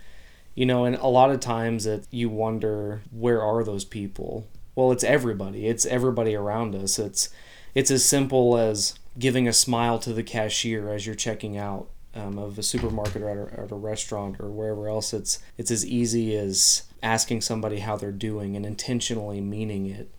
you 0.55 0.65
know 0.65 0.85
and 0.85 0.95
a 0.97 1.07
lot 1.07 1.31
of 1.31 1.39
times 1.39 1.83
that 1.85 2.05
you 2.11 2.29
wonder 2.29 3.01
where 3.11 3.41
are 3.41 3.63
those 3.63 3.85
people? 3.85 4.47
Well 4.75 4.91
it's 4.91 5.03
everybody. 5.03 5.67
It's 5.67 5.85
everybody 5.85 6.35
around 6.35 6.75
us. 6.75 6.99
It's 6.99 7.29
it's 7.73 7.91
as 7.91 8.03
simple 8.03 8.57
as 8.57 8.95
giving 9.17 9.47
a 9.47 9.53
smile 9.53 9.99
to 9.99 10.13
the 10.13 10.23
cashier 10.23 10.93
as 10.93 11.05
you're 11.05 11.15
checking 11.15 11.57
out 11.57 11.89
um, 12.13 12.37
of 12.37 12.57
a 12.57 12.63
supermarket 12.63 13.21
or 13.21 13.29
at 13.29 13.37
a, 13.37 13.63
at 13.63 13.71
a 13.71 13.75
restaurant 13.75 14.37
or 14.39 14.49
wherever 14.49 14.89
else. 14.89 15.13
It's 15.13 15.39
it's 15.57 15.71
as 15.71 15.85
easy 15.85 16.35
as 16.35 16.83
asking 17.01 17.41
somebody 17.41 17.79
how 17.79 17.95
they're 17.95 18.11
doing 18.11 18.55
and 18.55 18.65
intentionally 18.65 19.41
meaning 19.41 19.87
it. 19.87 20.11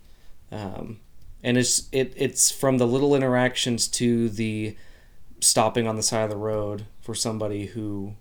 Um, 0.51 0.99
and 1.43 1.57
it's 1.57 1.87
it 1.91 2.13
it's 2.15 2.51
from 2.51 2.77
the 2.77 2.87
little 2.87 3.15
interactions 3.15 3.87
to 3.89 4.29
the 4.29 4.75
stopping 5.39 5.87
on 5.87 5.95
the 5.95 6.03
side 6.03 6.23
of 6.23 6.29
the 6.29 6.37
road 6.37 6.85
for 7.01 7.13
somebody 7.13 7.67
who 7.67 8.13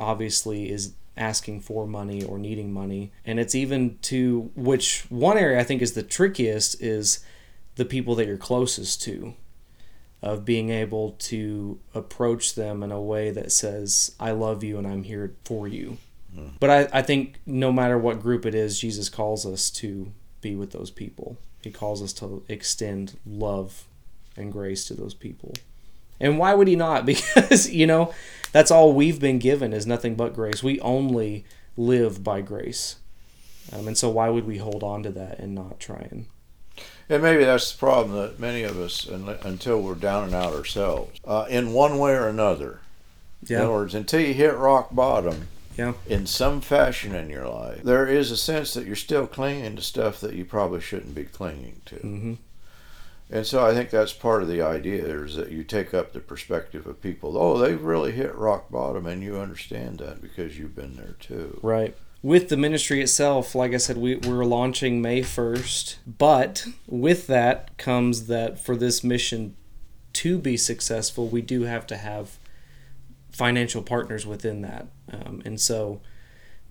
obviously 0.00 0.70
is 0.70 0.94
asking 1.16 1.60
for 1.60 1.86
money 1.86 2.22
or 2.24 2.38
needing 2.38 2.72
money. 2.72 3.12
And 3.24 3.38
it's 3.38 3.54
even 3.54 3.98
to 4.02 4.50
which 4.54 5.04
one 5.08 5.36
area 5.36 5.60
I 5.60 5.64
think 5.64 5.82
is 5.82 5.92
the 5.92 6.02
trickiest 6.02 6.82
is 6.82 7.24
the 7.76 7.84
people 7.84 8.14
that 8.16 8.26
you're 8.26 8.36
closest 8.36 9.02
to, 9.02 9.34
of 10.22 10.44
being 10.44 10.70
able 10.70 11.12
to 11.18 11.80
approach 11.94 12.54
them 12.54 12.82
in 12.82 12.92
a 12.92 13.00
way 13.00 13.30
that 13.30 13.50
says, 13.50 14.14
I 14.20 14.30
love 14.30 14.62
you 14.62 14.78
and 14.78 14.86
I'm 14.86 15.02
here 15.02 15.34
for 15.44 15.66
you. 15.66 15.98
Mm. 16.36 16.52
But 16.60 16.70
I, 16.70 16.98
I 16.98 17.02
think 17.02 17.40
no 17.44 17.72
matter 17.72 17.98
what 17.98 18.22
group 18.22 18.46
it 18.46 18.54
is, 18.54 18.78
Jesus 18.78 19.08
calls 19.08 19.44
us 19.44 19.70
to 19.70 20.12
be 20.40 20.54
with 20.54 20.70
those 20.70 20.90
people. 20.90 21.38
He 21.62 21.70
calls 21.70 22.02
us 22.02 22.12
to 22.14 22.44
extend 22.48 23.18
love 23.26 23.84
and 24.36 24.52
grace 24.52 24.84
to 24.86 24.94
those 24.94 25.14
people. 25.14 25.54
And 26.22 26.38
why 26.38 26.54
would 26.54 26.68
he 26.68 26.76
not? 26.76 27.04
Because, 27.06 27.70
you 27.70 27.86
know, 27.86 28.14
that's 28.52 28.70
all 28.70 28.94
we've 28.94 29.20
been 29.20 29.38
given 29.38 29.72
is 29.72 29.86
nothing 29.86 30.14
but 30.14 30.34
grace. 30.34 30.62
We 30.62 30.80
only 30.80 31.44
live 31.76 32.24
by 32.24 32.40
grace. 32.40 32.96
Um, 33.72 33.88
and 33.88 33.98
so 33.98 34.08
why 34.08 34.28
would 34.28 34.46
we 34.46 34.58
hold 34.58 34.82
on 34.82 35.02
to 35.02 35.10
that 35.10 35.38
and 35.38 35.54
not 35.54 35.78
try 35.78 36.06
and 36.10 36.26
and 37.08 37.22
maybe 37.22 37.44
that's 37.44 37.72
the 37.72 37.78
problem 37.78 38.16
that 38.16 38.38
many 38.38 38.62
of 38.62 38.78
us, 38.78 39.06
until 39.06 39.82
we're 39.82 39.94
down 39.94 40.24
and 40.24 40.34
out 40.34 40.54
ourselves, 40.54 41.20
uh, 41.26 41.44
in 41.48 41.72
one 41.72 41.98
way 41.98 42.12
or 42.12 42.26
another. 42.26 42.80
Yeah. 43.44 43.58
In 43.58 43.62
other 43.64 43.72
words, 43.72 43.94
until 43.94 44.20
you 44.20 44.32
hit 44.32 44.56
rock 44.56 44.94
bottom, 44.94 45.48
yeah. 45.76 45.92
in 46.06 46.26
some 46.26 46.60
fashion 46.60 47.14
in 47.14 47.28
your 47.28 47.48
life, 47.48 47.82
there 47.82 48.06
is 48.06 48.30
a 48.30 48.36
sense 48.36 48.72
that 48.74 48.86
you're 48.86 48.96
still 48.96 49.26
clinging 49.26 49.76
to 49.76 49.82
stuff 49.82 50.20
that 50.20 50.34
you 50.34 50.44
probably 50.44 50.80
shouldn't 50.80 51.14
be 51.14 51.24
clinging 51.24 51.82
to. 51.86 51.96
Mm-hmm. 51.96 52.34
And 53.32 53.46
so 53.46 53.66
I 53.66 53.72
think 53.72 53.88
that's 53.88 54.12
part 54.12 54.42
of 54.42 54.48
the 54.48 54.60
idea 54.60 55.06
is 55.06 55.36
that 55.36 55.50
you 55.50 55.64
take 55.64 55.94
up 55.94 56.12
the 56.12 56.20
perspective 56.20 56.86
of 56.86 57.00
people. 57.00 57.38
Oh, 57.38 57.56
they've 57.56 57.82
really 57.82 58.12
hit 58.12 58.34
rock 58.34 58.70
bottom, 58.70 59.06
and 59.06 59.22
you 59.22 59.38
understand 59.38 60.00
that 60.00 60.20
because 60.20 60.58
you've 60.58 60.76
been 60.76 60.96
there 60.96 61.16
too. 61.18 61.58
Right. 61.62 61.96
With 62.22 62.50
the 62.50 62.58
ministry 62.58 63.00
itself, 63.00 63.54
like 63.54 63.72
I 63.72 63.78
said, 63.78 63.96
we, 63.96 64.16
we're 64.16 64.44
launching 64.44 65.00
May 65.00 65.22
1st. 65.22 65.96
But 66.06 66.66
with 66.86 67.26
that 67.28 67.76
comes 67.78 68.26
that 68.26 68.58
for 68.58 68.76
this 68.76 69.02
mission 69.02 69.56
to 70.12 70.38
be 70.38 70.58
successful, 70.58 71.26
we 71.26 71.40
do 71.40 71.62
have 71.62 71.86
to 71.86 71.96
have 71.96 72.36
financial 73.30 73.82
partners 73.82 74.26
within 74.26 74.60
that. 74.60 74.88
Um, 75.10 75.40
and 75.46 75.58
so 75.58 76.02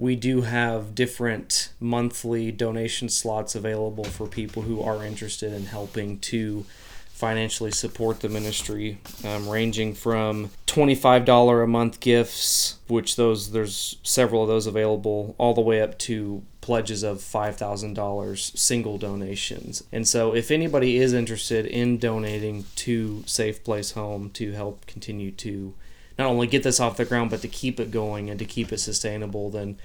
we 0.01 0.15
do 0.15 0.41
have 0.41 0.95
different 0.95 1.71
monthly 1.79 2.51
donation 2.51 3.07
slots 3.07 3.53
available 3.53 4.03
for 4.03 4.25
people 4.25 4.63
who 4.63 4.81
are 4.81 5.05
interested 5.05 5.53
in 5.53 5.67
helping 5.67 6.17
to 6.17 6.65
financially 7.13 7.69
support 7.69 8.19
the 8.21 8.27
ministry, 8.27 8.97
um, 9.23 9.47
ranging 9.47 9.93
from 9.93 10.49
$25 10.65 11.63
a 11.63 11.67
month 11.67 11.99
gifts, 11.99 12.79
which 12.87 13.15
those 13.15 13.51
there's 13.51 13.97
several 14.01 14.41
of 14.41 14.47
those 14.47 14.65
available, 14.65 15.35
all 15.37 15.53
the 15.53 15.61
way 15.61 15.79
up 15.79 15.99
to 15.99 16.41
pledges 16.61 17.03
of 17.03 17.19
$5,000 17.19 18.57
single 18.57 18.97
donations. 18.97 19.83
And 19.91 20.07
so 20.07 20.33
if 20.33 20.49
anybody 20.49 20.97
is 20.97 21.13
interested 21.13 21.67
in 21.67 21.99
donating 21.99 22.65
to 22.77 23.23
Safe 23.27 23.63
Place 23.63 23.91
Home 23.91 24.31
to 24.31 24.53
help 24.53 24.87
continue 24.87 25.29
to 25.33 25.75
not 26.17 26.27
only 26.27 26.47
get 26.47 26.63
this 26.63 26.79
off 26.79 26.97
the 26.97 27.05
ground 27.05 27.29
but 27.29 27.41
to 27.41 27.47
keep 27.47 27.79
it 27.79 27.91
going 27.91 28.29
and 28.29 28.39
to 28.39 28.45
keep 28.45 28.71
it 28.71 28.79
sustainable 28.79 29.49
then 29.49 29.77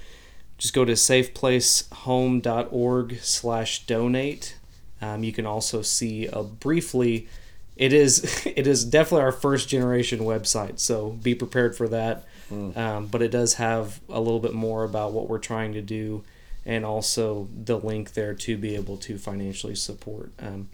just 0.59 0.75
go 0.75 0.85
to 0.85 0.93
safeplacehome.org 0.93 3.19
slash 3.21 3.87
donate 3.87 4.57
um, 5.03 5.23
you 5.23 5.33
can 5.33 5.47
also 5.47 5.83
see 5.83 6.27
a 6.27 6.43
briefly 6.43 7.29
it 7.77 7.93
is 7.93 8.47
it 8.47 8.67
is 8.67 8.85
definitely 8.85 9.25
our 9.25 9.33
first 9.33 9.69
generation 9.69 10.21
website 10.21 10.79
so 10.79 11.11
be 11.11 11.35
prepared 11.35 11.77
for 11.77 11.89
that 11.89 12.25
mm. 12.51 12.77
um, 12.77 13.07
but 13.07 13.23
it 13.23 13.31
does 13.31 13.55
have 13.55 14.01
a 14.09 14.21
little 14.21 14.41
bit 14.41 14.55
more 14.55 14.85
about 14.85 15.13
what 15.13 15.29
we're 15.29 15.39
trying 15.39 15.73
to 15.73 15.83
do 15.83 16.25
and 16.65 16.85
also 16.85 17.49
the 17.65 17.79
link 17.79 18.15
there 18.15 18.35
to 18.35 18.57
be 18.57 18.75
able 18.75 18.97
to 18.97 19.19
financially 19.19 19.75
support 19.75 20.33
um, 20.41 20.69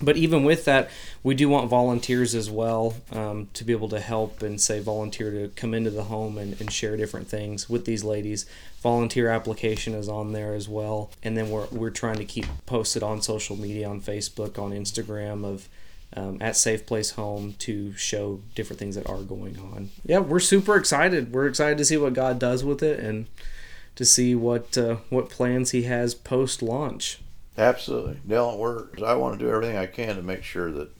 but 0.00 0.16
even 0.16 0.44
with 0.44 0.64
that, 0.66 0.90
we 1.22 1.34
do 1.34 1.48
want 1.48 1.70
volunteers 1.70 2.34
as 2.34 2.50
well 2.50 2.94
um, 3.12 3.48
to 3.54 3.64
be 3.64 3.72
able 3.72 3.88
to 3.88 4.00
help 4.00 4.42
and 4.42 4.60
say 4.60 4.78
volunteer 4.80 5.30
to 5.30 5.48
come 5.56 5.72
into 5.72 5.90
the 5.90 6.04
home 6.04 6.36
and, 6.36 6.60
and 6.60 6.72
share 6.72 6.96
different 6.96 7.28
things 7.28 7.68
with 7.70 7.86
these 7.86 8.04
ladies. 8.04 8.46
Volunteer 8.82 9.28
application 9.28 9.94
is 9.94 10.08
on 10.08 10.32
there 10.32 10.54
as 10.54 10.68
well, 10.68 11.10
and 11.22 11.36
then 11.36 11.50
we're 11.50 11.66
we're 11.68 11.90
trying 11.90 12.16
to 12.16 12.24
keep 12.24 12.46
posted 12.66 13.02
on 13.02 13.22
social 13.22 13.56
media, 13.56 13.88
on 13.88 14.00
Facebook, 14.00 14.58
on 14.58 14.72
Instagram 14.72 15.44
of. 15.44 15.68
Um, 16.14 16.38
at 16.40 16.56
Safe 16.56 16.86
Place 16.86 17.10
Home 17.10 17.56
to 17.58 17.92
show 17.94 18.40
different 18.54 18.78
things 18.78 18.94
that 18.94 19.08
are 19.08 19.22
going 19.22 19.58
on. 19.58 19.90
Yeah, 20.04 20.20
we're 20.20 20.38
super 20.38 20.76
excited. 20.76 21.32
We're 21.32 21.48
excited 21.48 21.78
to 21.78 21.84
see 21.84 21.96
what 21.96 22.14
God 22.14 22.38
does 22.38 22.64
with 22.64 22.80
it 22.80 23.00
and 23.00 23.26
to 23.96 24.04
see 24.04 24.34
what 24.36 24.78
uh, 24.78 24.98
what 25.10 25.30
plans 25.30 25.72
He 25.72 25.82
has 25.82 26.14
post 26.14 26.62
launch. 26.62 27.18
Absolutely, 27.58 28.18
Dylan. 28.28 28.58
We're 28.58 28.84
I 29.04 29.14
want 29.14 29.38
to 29.38 29.44
do 29.44 29.50
everything 29.50 29.76
I 29.76 29.86
can 29.86 30.16
to 30.16 30.22
make 30.22 30.42
sure 30.42 30.70
that 30.72 30.90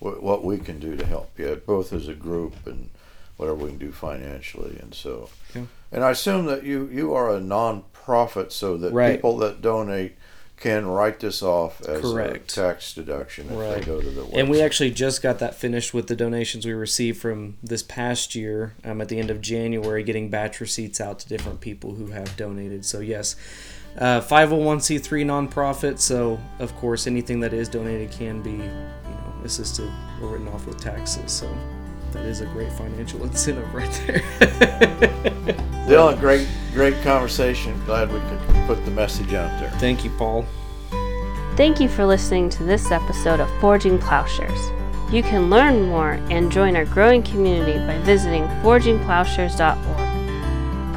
w- 0.00 0.20
what 0.20 0.44
we 0.44 0.58
can 0.58 0.78
do 0.78 0.96
to 0.96 1.06
help 1.06 1.38
you, 1.38 1.60
both 1.66 1.92
as 1.92 2.08
a 2.08 2.14
group 2.14 2.66
and 2.66 2.90
whatever 3.36 3.56
we 3.56 3.70
can 3.70 3.78
do 3.78 3.92
financially, 3.92 4.78
and 4.80 4.94
so. 4.94 5.28
Yeah. 5.54 5.64
And 5.90 6.04
I 6.04 6.10
assume 6.10 6.46
that 6.46 6.64
you 6.64 6.88
you 6.92 7.14
are 7.14 7.34
a 7.34 7.40
non-profit, 7.40 8.52
so 8.52 8.76
that 8.76 8.92
right. 8.92 9.16
people 9.16 9.36
that 9.38 9.60
donate 9.60 10.16
can 10.56 10.86
write 10.86 11.20
this 11.20 11.42
off 11.42 11.80
as 11.82 12.00
Correct. 12.00 12.50
a 12.52 12.54
tax 12.54 12.94
deduction 12.94 13.50
if 13.50 13.58
right. 13.58 13.80
they 13.80 13.84
go 13.84 14.00
to 14.00 14.08
the 14.08 14.22
website. 14.22 14.38
And 14.38 14.48
we 14.48 14.62
actually 14.62 14.92
just 14.92 15.20
got 15.20 15.38
that 15.40 15.54
finished 15.54 15.92
with 15.92 16.06
the 16.06 16.16
donations 16.16 16.64
we 16.64 16.72
received 16.72 17.20
from 17.20 17.56
this 17.62 17.82
past 17.82 18.34
year 18.34 18.74
um, 18.84 19.00
at 19.00 19.08
the 19.08 19.18
end 19.18 19.30
of 19.30 19.40
January, 19.40 20.02
getting 20.04 20.30
batch 20.30 20.60
receipts 20.60 21.00
out 21.00 21.18
to 21.18 21.28
different 21.28 21.60
people 21.60 21.94
who 21.96 22.06
have 22.06 22.36
donated. 22.36 22.84
So, 22.84 23.00
yes, 23.00 23.36
uh, 23.98 24.20
501c3 24.20 25.24
nonprofit, 25.24 25.98
so 25.98 26.40
of 26.58 26.74
course 26.76 27.06
anything 27.06 27.40
that 27.40 27.52
is 27.52 27.68
donated 27.68 28.10
can 28.10 28.42
be, 28.42 28.52
you 28.52 28.58
know, 28.58 29.34
assisted 29.44 29.90
or 30.20 30.28
written 30.28 30.48
off 30.48 30.66
with 30.66 30.80
taxes. 30.80 31.30
So 31.30 31.48
that 32.12 32.24
is 32.24 32.40
a 32.40 32.46
great 32.46 32.72
financial 32.72 33.22
incentive 33.24 33.72
right 33.74 33.90
there. 34.06 34.18
Dylan, 35.86 36.18
great, 36.18 36.48
great 36.72 37.00
conversation. 37.02 37.80
Glad 37.84 38.12
we 38.12 38.20
could 38.20 38.66
put 38.66 38.84
the 38.84 38.90
message 38.90 39.34
out 39.34 39.60
there. 39.60 39.70
Thank 39.78 40.04
you, 40.04 40.10
Paul. 40.10 40.44
Thank 41.56 41.78
you 41.78 41.88
for 41.88 42.04
listening 42.04 42.48
to 42.50 42.64
this 42.64 42.90
episode 42.90 43.38
of 43.38 43.48
Forging 43.60 43.98
Plowshares. 43.98 44.72
You 45.12 45.22
can 45.22 45.50
learn 45.50 45.82
more 45.88 46.12
and 46.30 46.50
join 46.50 46.74
our 46.74 46.86
growing 46.86 47.22
community 47.22 47.78
by 47.86 47.98
visiting 47.98 48.42
forgingplowshares.org 48.62 50.03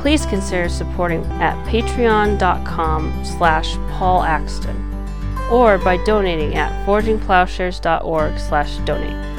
please 0.01 0.25
consider 0.25 0.69
supporting 0.69 1.23
at 1.41 1.55
patreon.com 1.67 3.25
slash 3.25 3.75
paul 3.91 4.23
axton 4.23 4.83
or 5.51 5.77
by 5.77 5.97
donating 6.03 6.55
at 6.55 6.85
forgingplowshares.org 6.85 8.37
slash 8.39 8.77
donate 8.79 9.36